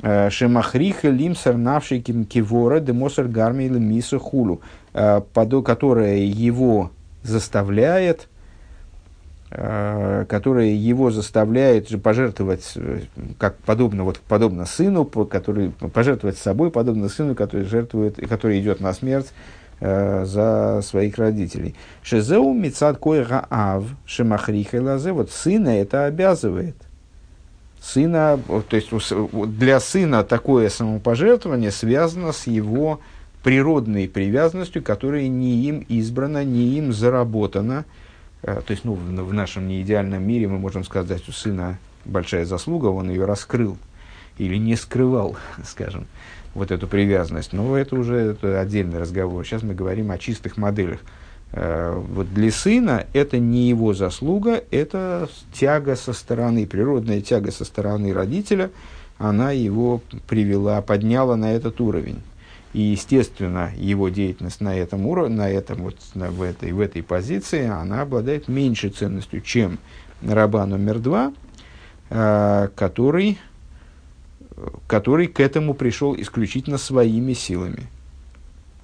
э, 0.00 0.30
Шемахриха 0.30 1.10
лимсар 1.10 1.58
навший 1.58 2.00
кивора 2.00 2.80
демосар 2.80 3.28
гарми 3.28 3.68
миса 3.68 4.18
хулу, 4.18 4.62
э, 4.94 5.20
которая 5.34 6.16
его 6.16 6.90
заставляет, 7.22 8.28
которая 9.50 10.68
его 10.68 11.10
заставляет 11.10 11.90
же 11.90 11.98
пожертвовать, 11.98 12.72
как 13.38 13.58
подобно, 13.58 14.02
вот, 14.02 14.18
подобно 14.26 14.64
сыну, 14.64 15.04
который 15.04 15.72
пожертвовать 15.92 16.38
собой, 16.38 16.70
подобно 16.70 17.10
сыну, 17.10 17.34
который 17.34 17.66
жертвует, 17.66 18.16
который 18.30 18.58
идет 18.60 18.80
на 18.80 18.94
смерть 18.94 19.26
за 19.82 20.80
своих 20.84 21.18
родителей. 21.18 21.74
Шезеу 22.02 22.52
мицад 22.52 22.98
койра 22.98 23.46
ав 23.50 23.84
шемахриха 24.06 24.80
лазе. 24.80 25.10
Вот 25.12 25.32
сына 25.32 25.70
это 25.70 26.04
обязывает. 26.04 26.76
Сына, 27.80 28.38
то 28.46 28.76
есть 28.76 28.90
для 29.32 29.80
сына 29.80 30.22
такое 30.22 30.68
самопожертвование 30.68 31.72
связано 31.72 32.30
с 32.30 32.46
его 32.46 33.00
природной 33.42 34.08
привязанностью, 34.08 34.84
которая 34.84 35.26
не 35.26 35.64
им 35.64 35.84
избрана, 35.88 36.44
не 36.44 36.78
им 36.78 36.92
заработана. 36.92 37.84
Э, 38.42 38.60
то 38.64 38.70
есть, 38.70 38.84
ну, 38.84 38.94
в 38.94 39.32
нашем 39.32 39.66
неидеальном 39.66 40.22
мире 40.22 40.46
мы 40.46 40.58
можем 40.58 40.84
сказать, 40.84 41.28
у 41.28 41.32
сына 41.32 41.78
большая 42.04 42.44
заслуга, 42.44 42.86
он 42.86 43.10
ее 43.10 43.24
раскрыл 43.24 43.76
или 44.38 44.56
не 44.56 44.76
скрывал, 44.76 45.36
скажем 45.64 46.06
вот 46.54 46.70
эту 46.70 46.86
привязанность. 46.86 47.52
Но 47.52 47.76
это 47.76 47.96
уже 47.96 48.16
это 48.16 48.60
отдельный 48.60 48.98
разговор. 48.98 49.44
Сейчас 49.44 49.62
мы 49.62 49.74
говорим 49.74 50.10
о 50.10 50.18
чистых 50.18 50.56
моделях. 50.56 51.00
Э, 51.52 51.94
вот 51.94 52.32
для 52.32 52.50
сына 52.50 53.06
это 53.12 53.38
не 53.38 53.68
его 53.68 53.94
заслуга, 53.94 54.62
это 54.70 55.28
тяга 55.52 55.96
со 55.96 56.12
стороны, 56.12 56.66
природная 56.66 57.20
тяга 57.20 57.52
со 57.52 57.64
стороны 57.64 58.12
родителя, 58.12 58.70
она 59.18 59.52
его 59.52 60.00
привела, 60.26 60.80
подняла 60.82 61.36
на 61.36 61.52
этот 61.52 61.80
уровень. 61.80 62.22
И, 62.72 62.80
естественно, 62.80 63.70
его 63.76 64.08
деятельность 64.08 64.62
на 64.62 64.74
этом 64.74 65.06
уровне, 65.06 65.36
на 65.36 65.50
этом 65.50 65.82
вот, 65.82 65.96
на, 66.14 66.30
в, 66.30 66.40
этой, 66.40 66.72
в 66.72 66.80
этой 66.80 67.02
позиции, 67.02 67.66
она 67.66 68.00
обладает 68.00 68.48
меньшей 68.48 68.88
ценностью, 68.88 69.42
чем 69.42 69.78
раба 70.26 70.64
номер 70.64 70.98
два, 70.98 71.34
э, 72.08 72.68
который 72.74 73.38
который 74.86 75.26
к 75.26 75.40
этому 75.40 75.74
пришел 75.74 76.14
исключительно 76.16 76.78
своими 76.78 77.32
силами. 77.32 77.88